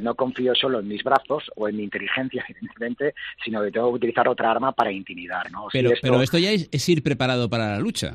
no 0.00 0.14
confío 0.14 0.54
solo 0.54 0.80
en 0.80 0.88
mis 0.88 1.02
brazos 1.02 1.50
o 1.56 1.68
en 1.68 1.76
mi 1.76 1.84
inteligencia, 1.84 2.44
evidentemente, 2.48 3.14
sino 3.44 3.62
que 3.62 3.70
tengo 3.70 3.90
que 3.90 3.96
utilizar 3.96 4.28
otra 4.28 4.50
arma 4.50 4.72
para 4.72 4.90
intimidar, 4.90 5.50
¿no? 5.50 5.68
Pero, 5.72 5.90
esto... 5.90 6.00
pero 6.02 6.22
esto 6.22 6.38
ya 6.38 6.50
es 6.50 6.88
ir 6.88 7.02
preparado 7.02 7.48
para 7.48 7.72
la 7.72 7.78
lucha 7.78 8.14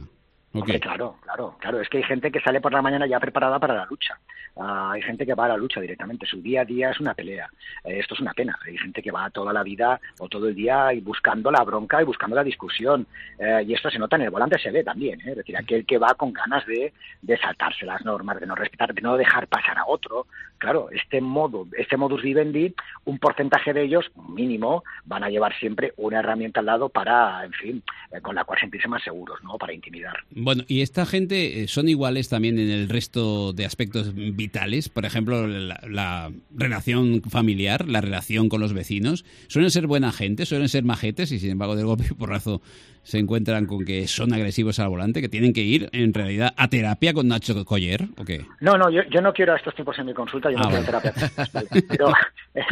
claro, 0.80 1.16
claro, 1.22 1.56
claro. 1.60 1.82
Es 1.82 1.90
que 1.90 1.98
hay 1.98 2.04
gente 2.04 2.32
que 2.32 2.40
sale 2.40 2.62
por 2.62 2.72
la 2.72 2.82
mañana 2.82 3.08
ya 3.08 3.20
preparada 3.20 3.60
para 3.60 3.76
la 3.76 3.86
lucha. 3.86 4.20
Ah, 4.56 4.92
hay 4.92 5.02
gente 5.02 5.26
que 5.26 5.34
va 5.34 5.46
a 5.46 5.50
la 5.50 5.58
lucha 5.58 5.82
directamente. 5.82 6.28
Su 6.28 6.40
día 6.42 6.62
a 6.62 6.66
día 6.66 6.92
es 6.92 7.00
una 7.00 7.16
pelea. 7.16 7.50
Eh, 7.84 7.98
esto 8.00 8.14
es 8.14 8.20
una 8.20 8.34
pena. 8.34 8.58
Hay 8.66 8.78
gente 8.78 9.02
que 9.02 9.12
va 9.12 9.30
toda 9.32 9.52
la 9.52 9.64
vida 9.64 10.00
o 10.20 10.30
todo 10.30 10.48
el 10.48 10.56
día 10.56 10.94
y 10.94 11.02
buscando 11.02 11.50
la 11.50 11.64
bronca 11.64 12.02
y 12.02 12.06
buscando 12.06 12.36
la 12.36 12.44
discusión. 12.44 13.08
Eh, 13.40 13.64
y 13.66 13.74
esto 13.74 13.90
se 13.90 13.98
nota 13.98 14.16
en 14.16 14.24
el 14.24 14.30
volante, 14.30 14.60
se 14.60 14.70
ve 14.70 14.84
también. 14.84 15.20
¿eh? 15.22 15.32
Es 15.32 15.38
decir, 15.38 15.58
aquel 15.58 15.86
que 15.86 15.98
va 15.98 16.14
con 16.14 16.32
ganas 16.32 16.66
de, 16.68 16.94
de 17.22 17.38
saltarse 17.38 17.86
las 17.86 18.06
normas, 18.06 18.40
de 18.40 18.46
no 18.46 18.54
respetar, 18.54 18.94
de 18.94 19.02
no 19.02 19.18
dejar 19.18 19.48
pasar 19.48 19.80
a 19.80 19.88
otro. 19.88 20.28
Claro, 20.60 20.90
este 20.92 21.20
modo, 21.20 21.68
este 21.76 21.98
modus 21.98 22.22
vivendi, 22.22 22.74
un 23.06 23.18
porcentaje 23.18 23.74
de 23.74 23.84
ellos, 23.84 24.12
mínimo, 24.30 24.84
van 25.04 25.24
a 25.24 25.30
llevar 25.30 25.54
siempre 25.56 25.94
una 25.98 26.20
herramienta 26.20 26.60
al 26.60 26.68
lado 26.68 26.90
para, 26.90 27.44
en 27.44 27.52
fin, 27.52 27.84
con 28.22 28.36
la 28.36 28.46
cual 28.46 28.60
sentirse 28.60 28.88
más 28.88 29.04
seguros, 29.04 29.44
¿no? 29.44 29.58
Para 29.58 29.74
intimidar. 29.74 30.24
Bueno, 30.44 30.64
y 30.68 30.82
esta 30.82 31.06
gente 31.06 31.68
son 31.68 31.88
iguales 31.88 32.28
también 32.28 32.60
en 32.60 32.70
el 32.70 32.90
resto 32.90 33.54
de 33.54 33.66
aspectos 33.66 34.14
vitales, 34.14 34.90
por 34.90 35.06
ejemplo, 35.06 35.48
la, 35.48 36.32
relación 36.54 37.22
familiar, 37.22 37.88
la 37.88 38.02
relación 38.02 38.50
con 38.50 38.60
los 38.60 38.74
vecinos, 38.74 39.24
suelen 39.48 39.72
ser 39.72 39.88
buena 39.88 40.12
gente, 40.12 40.46
suelen 40.46 40.68
ser 40.68 40.84
majetes 40.84 41.32
y 41.32 41.40
sin 41.40 41.52
embargo 41.52 41.76
del 41.76 41.86
golpe 41.86 42.06
y 42.10 42.14
porrazo 42.14 42.62
se 43.04 43.20
encuentran 43.20 43.66
con 43.66 43.86
que 43.86 44.08
son 44.08 44.34
agresivos 44.34 44.80
al 44.80 44.90
volante, 44.90 45.22
que 45.22 45.30
tienen 45.30 45.54
que 45.54 45.62
ir 45.62 45.90
en 45.92 46.14
realidad 46.14 46.54
a 46.58 46.70
terapia 46.70 47.14
con 47.14 47.28
Nacho 47.28 47.66
Coller, 47.66 48.08
¿o 48.18 48.24
qué? 48.24 48.46
No, 48.62 48.78
no, 48.78 48.90
yo, 48.90 49.22
no 49.22 49.34
quiero 49.34 49.54
a 49.54 49.58
estos 49.58 49.76
tipos 49.76 49.98
en 50.00 50.06
mi 50.06 50.14
consulta, 50.14 50.50
yo 50.50 50.58
no 50.58 50.64
ah, 50.66 50.70
quiero 50.70 50.86
terapia. 50.86 51.14
Pero 51.90 52.14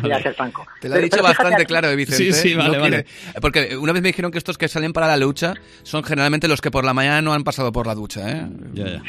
voy 0.01 0.11
a 0.11 0.21
ser 0.21 0.33
franco. 0.33 0.65
Te 0.79 0.87
lo 0.87 0.95
he 0.95 1.01
dicho 1.01 1.21
bastante 1.21 1.65
claro, 1.65 1.93
Vicente. 1.95 2.31
Sí, 2.33 2.49
sí, 2.49 2.55
vale, 2.55 2.77
vale. 2.77 3.05
Porque 3.41 3.75
una 3.75 3.91
vez 3.91 4.01
me 4.01 4.09
dijeron 4.09 4.31
que 4.31 4.37
estos 4.37 4.57
que 4.57 4.69
salen 4.69 4.93
para 4.93 5.07
la 5.07 5.17
lucha 5.17 5.53
son 5.83 6.03
generalmente 6.03 6.47
los 6.47 6.61
que 6.61 6.71
por 6.71 6.85
la 6.85 6.93
mañana 6.93 7.21
no 7.21 7.33
han 7.33 7.43
pasado 7.43 7.60
por 7.69 7.85
la 7.85 7.95
ducha, 7.95 8.31
¿eh? 8.31 8.47
Ya, 8.73 8.85
ya. 8.85 9.01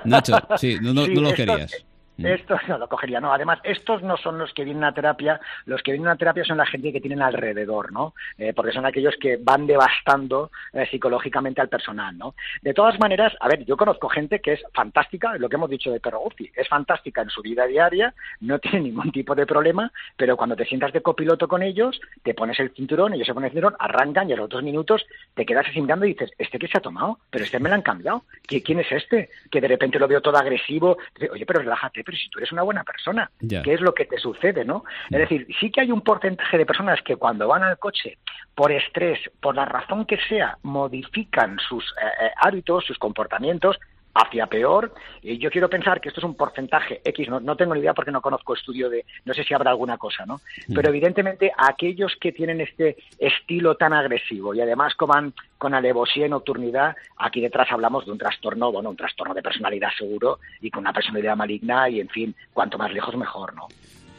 Nacho, 0.04 0.38
sí, 0.56 0.78
no, 0.80 0.94
no, 0.94 1.06
lo 1.06 1.34
querías. 1.34 1.72
Estos 2.18 2.60
no 2.68 2.78
lo 2.78 2.88
cogería, 2.88 3.20
no. 3.20 3.32
Además, 3.32 3.60
estos 3.64 4.02
no 4.02 4.16
son 4.16 4.38
los 4.38 4.52
que 4.52 4.64
vienen 4.64 4.84
a 4.84 4.92
terapia, 4.92 5.40
los 5.66 5.82
que 5.82 5.92
vienen 5.92 6.08
a 6.08 6.16
terapia 6.16 6.44
son 6.44 6.58
la 6.58 6.66
gente 6.66 6.92
que 6.92 7.00
tienen 7.00 7.22
alrededor, 7.22 7.92
¿no? 7.92 8.14
Eh, 8.38 8.52
porque 8.54 8.72
son 8.72 8.86
aquellos 8.86 9.14
que 9.20 9.36
van 9.36 9.66
devastando 9.66 10.50
eh, 10.72 10.86
psicológicamente 10.90 11.60
al 11.60 11.68
personal, 11.68 12.16
¿no? 12.16 12.34
De 12.62 12.74
todas 12.74 12.98
maneras, 12.98 13.32
a 13.40 13.48
ver, 13.48 13.64
yo 13.64 13.76
conozco 13.76 14.08
gente 14.08 14.40
que 14.40 14.54
es 14.54 14.62
fantástica, 14.72 15.36
lo 15.38 15.48
que 15.48 15.56
hemos 15.56 15.70
dicho 15.70 15.90
de 15.90 16.00
Perro 16.00 16.24
es 16.54 16.68
fantástica 16.68 17.22
en 17.22 17.30
su 17.30 17.42
vida 17.42 17.66
diaria, 17.66 18.14
no 18.40 18.58
tiene 18.60 18.80
ningún 18.80 19.12
tipo 19.12 19.34
de 19.34 19.46
problema, 19.46 19.92
pero 20.16 20.36
cuando 20.36 20.56
te 20.56 20.64
sientas 20.64 20.92
de 20.92 21.02
copiloto 21.02 21.48
con 21.48 21.62
ellos, 21.62 22.00
te 22.22 22.34
pones 22.34 22.58
el 22.60 22.70
cinturón, 22.70 23.14
ellos 23.14 23.26
se 23.26 23.34
ponen 23.34 23.46
el 23.46 23.52
cinturón, 23.52 23.76
arrancan 23.78 24.28
y 24.28 24.32
a 24.32 24.36
los 24.36 24.48
dos 24.48 24.62
minutos 24.62 25.04
te 25.34 25.44
quedas 25.44 25.66
así 25.68 25.80
y 25.80 26.06
dices, 26.06 26.30
¿este 26.38 26.58
qué 26.58 26.68
se 26.68 26.78
ha 26.78 26.80
tomado? 26.80 27.18
Pero 27.30 27.44
este 27.44 27.58
me 27.60 27.68
lo 27.68 27.74
han 27.74 27.82
cambiado. 27.82 28.24
¿Quién 28.46 28.80
es 28.80 28.90
este? 28.90 29.30
Que 29.50 29.60
de 29.60 29.68
repente 29.68 29.98
lo 29.98 30.08
veo 30.08 30.20
todo 30.20 30.36
agresivo. 30.36 30.96
Oye, 31.32 31.46
pero 31.46 31.60
relájate, 31.60 32.03
pero 32.04 32.16
si 32.16 32.28
tú 32.28 32.38
eres 32.38 32.52
una 32.52 32.62
buena 32.62 32.84
persona, 32.84 33.30
¿qué 33.40 33.74
es 33.74 33.80
lo 33.80 33.94
que 33.94 34.04
te 34.04 34.18
sucede, 34.18 34.64
no? 34.64 34.84
Es 35.10 35.18
decir, 35.18 35.46
sí 35.60 35.70
que 35.70 35.80
hay 35.80 35.90
un 35.90 36.02
porcentaje 36.02 36.58
de 36.58 36.66
personas 36.66 37.00
que 37.02 37.16
cuando 37.16 37.48
van 37.48 37.62
al 37.62 37.78
coche 37.78 38.18
por 38.54 38.70
estrés, 38.70 39.18
por 39.40 39.54
la 39.54 39.64
razón 39.64 40.04
que 40.04 40.18
sea, 40.28 40.58
modifican 40.62 41.58
sus 41.58 41.84
eh, 41.84 42.26
eh, 42.26 42.30
hábitos, 42.40 42.84
sus 42.84 42.98
comportamientos, 42.98 43.78
hacia 44.14 44.46
peor. 44.46 44.94
Y 45.22 45.38
yo 45.38 45.50
quiero 45.50 45.68
pensar 45.68 46.00
que 46.00 46.08
esto 46.08 46.20
es 46.20 46.24
un 46.24 46.36
porcentaje 46.36 47.00
X, 47.04 47.28
no, 47.28 47.56
tengo 47.56 47.74
ni 47.74 47.80
idea 47.80 47.94
porque 47.94 48.10
no 48.10 48.20
conozco 48.20 48.54
estudio 48.54 48.88
de, 48.88 49.04
no 49.24 49.34
sé 49.34 49.44
si 49.44 49.54
habrá 49.54 49.70
alguna 49.70 49.98
cosa, 49.98 50.24
¿no? 50.26 50.40
Mm. 50.68 50.74
Pero 50.74 50.88
evidentemente 50.88 51.52
aquellos 51.56 52.16
que 52.20 52.32
tienen 52.32 52.60
este 52.60 52.96
estilo 53.18 53.76
tan 53.76 53.92
agresivo 53.92 54.54
y 54.54 54.60
además 54.60 54.94
van 55.06 55.34
con 55.58 55.74
alevosía 55.74 56.26
y 56.26 56.28
nocturnidad, 56.28 56.96
aquí 57.16 57.40
detrás 57.40 57.70
hablamos 57.70 58.06
de 58.06 58.12
un 58.12 58.18
trastorno, 58.18 58.72
bueno, 58.72 58.90
un 58.90 58.96
trastorno 58.96 59.34
de 59.34 59.42
personalidad 59.42 59.90
seguro 59.96 60.38
y 60.60 60.70
con 60.70 60.80
una 60.80 60.92
personalidad 60.92 61.36
maligna 61.36 61.88
y, 61.88 62.00
en 62.00 62.08
fin, 62.08 62.34
cuanto 62.52 62.78
más 62.78 62.92
lejos 62.92 63.16
mejor, 63.16 63.54
¿no? 63.54 63.68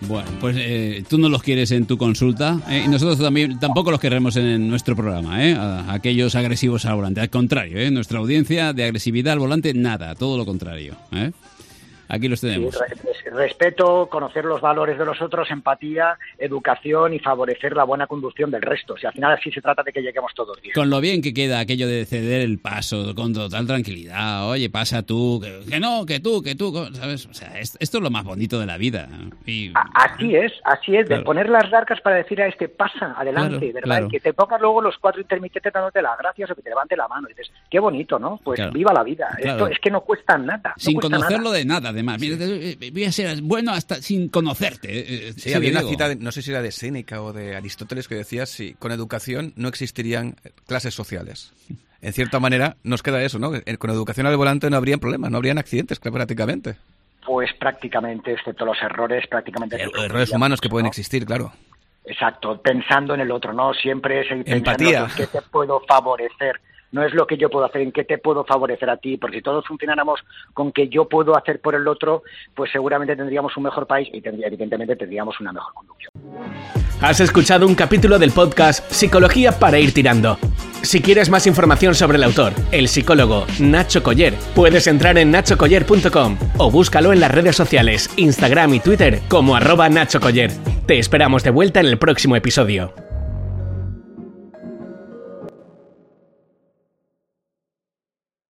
Bueno, 0.02 0.30
pues 0.40 0.56
eh, 0.60 1.04
tú 1.10 1.18
no 1.18 1.30
los 1.30 1.42
quieres 1.42 1.72
en 1.72 1.86
tu 1.86 1.98
consulta 1.98 2.60
eh, 2.70 2.84
y 2.86 2.88
nosotros 2.90 3.18
también 3.18 3.60
tampoco 3.60 3.92
los 3.92 4.00
queremos 4.00 4.36
en 4.36 4.68
nuestro 4.68 4.96
programa, 4.96 5.44
¿eh? 5.44 5.58
aquellos 5.88 6.36
agresivos 6.36 6.86
al 6.86 6.96
volante. 6.96 7.22
Al 7.22 7.30
contrario, 7.30 7.80
¿eh? 7.80 7.90
nuestra 7.92 8.20
audiencia 8.20 8.74
de 8.74 8.84
agresividad 8.84 9.34
al 9.34 9.40
volante, 9.40 9.74
nada, 9.74 10.14
todo 10.16 10.38
lo 10.38 10.46
contrario. 10.46 10.96
¿eh? 11.12 11.32
Aquí 12.08 12.28
los 12.28 12.42
tenemos. 12.42 12.78
respeto, 13.32 14.08
conocer 14.10 14.46
los 14.46 14.62
valores 14.62 14.98
de 14.98 15.06
los 15.06 15.22
otros, 15.22 15.50
empatía, 15.52 16.18
educación 16.38 17.14
y 17.14 17.20
favorecer 17.20 17.76
la 17.76 17.84
buena 17.84 18.08
conducción 18.08 18.52
del 18.52 18.62
resto. 18.62 18.96
Si 18.98 19.06
al 19.06 19.14
final 19.14 19.34
así 19.34 19.52
se 19.52 19.62
trata 19.62 19.84
de 19.84 19.92
que 19.92 20.02
lleguemos 20.02 20.34
todos 20.34 20.62
bien. 20.62 20.74
Con 20.74 20.90
lo 20.90 21.02
bien 21.02 21.22
que 21.22 21.34
queda 21.34 21.60
aquello 21.60 21.88
de 21.88 22.06
ceder 22.06 22.42
el 22.42 22.60
paso 22.60 23.14
con 23.16 23.34
total 23.34 23.68
tranquilidad. 23.68 24.50
Oye, 24.50 24.70
pasa 24.70 25.04
tú, 25.04 25.42
que, 25.70 25.80
no, 25.80 26.06
que 26.06 26.20
tú, 26.20 26.42
que 26.42 26.56
tú, 26.56 26.74
¿sabes? 26.94 27.26
O 27.26 27.34
sea, 27.34 27.60
esto 27.60 27.78
es 27.80 28.04
lo 28.04 28.10
más 28.10 28.24
bonito 28.24 28.60
de 28.60 28.66
la 28.66 28.78
vida. 28.78 29.08
Y, 29.46 29.72
así 29.94 30.36
es, 30.36 30.52
así 30.64 30.96
es, 30.96 31.08
de 31.10 31.20
poner 31.22 31.50
las 31.50 31.70
larcas 31.70 32.02
para 32.02 32.18
decir 32.18 32.42
a 32.42 32.48
este 32.48 32.70
pasa, 32.70 33.16
adelante, 33.18 33.72
¿verdad? 33.74 34.04
Y 34.06 34.10
que 34.10 34.20
te 34.20 34.34
pongas 34.34 34.62
luego 34.62 34.82
los 34.82 34.98
cuatro 34.98 35.22
intermitentes 35.22 35.74
dándote 35.74 36.02
las 36.02 36.18
gracias 36.18 36.52
o 36.52 36.56
que 36.56 36.62
te 36.62 36.70
levante 36.70 36.96
la 36.96 37.08
mano. 37.08 37.28
Y 37.28 37.34
dices, 37.34 37.52
qué 37.70 37.80
bonito, 37.80 38.20
¿no? 38.20 38.40
Pues 38.44 38.62
viva 38.72 38.94
la 38.94 39.04
vida. 39.04 39.36
Esto 39.38 39.68
es 39.68 39.80
que 39.80 39.90
no 39.90 40.02
cuesta 40.02 40.38
nada. 40.38 40.74
Sin 40.78 41.00
conocerlo 41.00 41.52
de 41.52 41.66
nada 41.66 41.92
además. 41.96 42.22
Eh, 42.22 42.78
voy 42.92 43.06
a 43.06 43.12
ser 43.12 43.42
bueno 43.42 43.72
hasta 43.72 43.96
sin 43.96 44.30
conocerte. 44.30 44.88
Eh, 44.88 45.06
eh, 45.30 45.34
sí, 45.36 45.54
había 45.54 45.72
una 45.72 45.82
cita, 45.82 46.14
no 46.16 46.32
sé 46.32 46.42
si 46.42 46.52
era 46.52 46.62
de 46.62 46.72
Séneca 46.72 47.22
o 47.22 47.34
de 47.34 47.56
Aristóteles, 47.56 48.08
que 48.08 48.16
decía 48.16 48.46
si 48.46 48.74
con 48.76 48.92
educación 48.92 49.54
no 49.56 49.68
existirían 49.68 50.36
clases 50.68 50.94
sociales. 50.94 51.54
En 52.02 52.14
cierta 52.14 52.40
manera, 52.40 52.78
nos 52.84 53.02
queda 53.02 53.24
eso, 53.24 53.40
¿no? 53.40 53.52
Con 53.80 53.90
educación 53.90 54.28
al 54.28 54.38
volante 54.38 54.70
no 54.70 54.78
habrían 54.78 55.00
problemas, 55.00 55.32
no 55.32 55.38
habrían 55.38 55.58
accidentes, 55.58 56.00
prácticamente. 56.00 56.76
Pues 57.26 57.52
prácticamente, 57.54 58.34
excepto 58.34 58.66
los 58.66 58.78
errores, 58.80 59.26
prácticamente... 59.28 59.82
errores 59.82 60.30
humanos 60.32 60.62
que 60.62 60.70
pueden 60.70 60.86
existir, 60.86 61.26
claro. 61.26 61.52
Exacto, 62.06 62.62
pensando 62.62 63.16
en 63.16 63.22
el 63.22 63.32
otro, 63.32 63.52
¿no? 63.54 63.74
Siempre 63.74 64.22
es 64.22 64.30
el 64.30 64.44
Empatía. 64.46 65.08
que 65.18 65.26
te 65.26 65.42
puedo 65.42 65.82
favorecer 65.88 66.62
no 66.96 67.04
es 67.04 67.14
lo 67.14 67.28
que 67.28 67.36
yo 67.36 67.50
puedo 67.50 67.66
hacer, 67.66 67.82
en 67.82 67.92
qué 67.92 68.06
te 68.06 68.18
puedo 68.18 68.46
favorecer 68.46 68.90
a 68.90 68.96
ti, 68.96 69.18
porque 69.18 69.38
si 69.38 69.44
todos 69.44 69.66
funcionáramos 69.68 70.22
con 70.54 70.72
que 70.72 70.88
yo 70.88 71.10
puedo 71.10 71.36
hacer 71.36 71.60
por 71.60 71.76
el 71.76 71.86
otro, 71.90 72.24
pues 72.56 72.72
seguramente 72.72 73.18
tendríamos 73.18 73.56
un 73.58 73.64
mejor 73.64 73.86
país 73.86 74.08
y 74.14 74.24
evidentemente 74.26 74.96
tendríamos 74.96 75.38
una 75.42 75.52
mejor 75.52 75.74
conducción. 75.74 76.14
Has 77.02 77.20
escuchado 77.20 77.68
un 77.68 77.76
capítulo 77.76 78.18
del 78.18 78.32
podcast 78.32 78.90
Psicología 78.90 79.52
para 79.60 79.78
ir 79.78 79.94
tirando. 79.94 80.38
Si 80.84 81.02
quieres 81.02 81.30
más 81.30 81.46
información 81.48 81.96
sobre 81.96 82.18
el 82.18 82.24
autor, 82.24 82.54
el 82.72 82.88
psicólogo 82.88 83.46
Nacho 83.60 84.02
Coller, 84.02 84.34
puedes 84.56 84.88
entrar 84.88 85.18
en 85.18 85.32
nachocoller.com 85.32 86.38
o 86.58 86.72
búscalo 86.72 87.12
en 87.12 87.20
las 87.20 87.32
redes 87.32 87.58
sociales, 87.58 88.10
Instagram 88.16 88.74
y 88.74 88.80
Twitter 88.80 89.20
como 89.28 89.58
arroba 89.58 89.90
Nacho 89.90 90.22
Coller. 90.22 90.52
Te 90.86 90.98
esperamos 90.98 91.44
de 91.44 91.50
vuelta 91.50 91.82
en 91.82 91.88
el 91.88 91.98
próximo 91.98 92.38
episodio. 92.38 93.05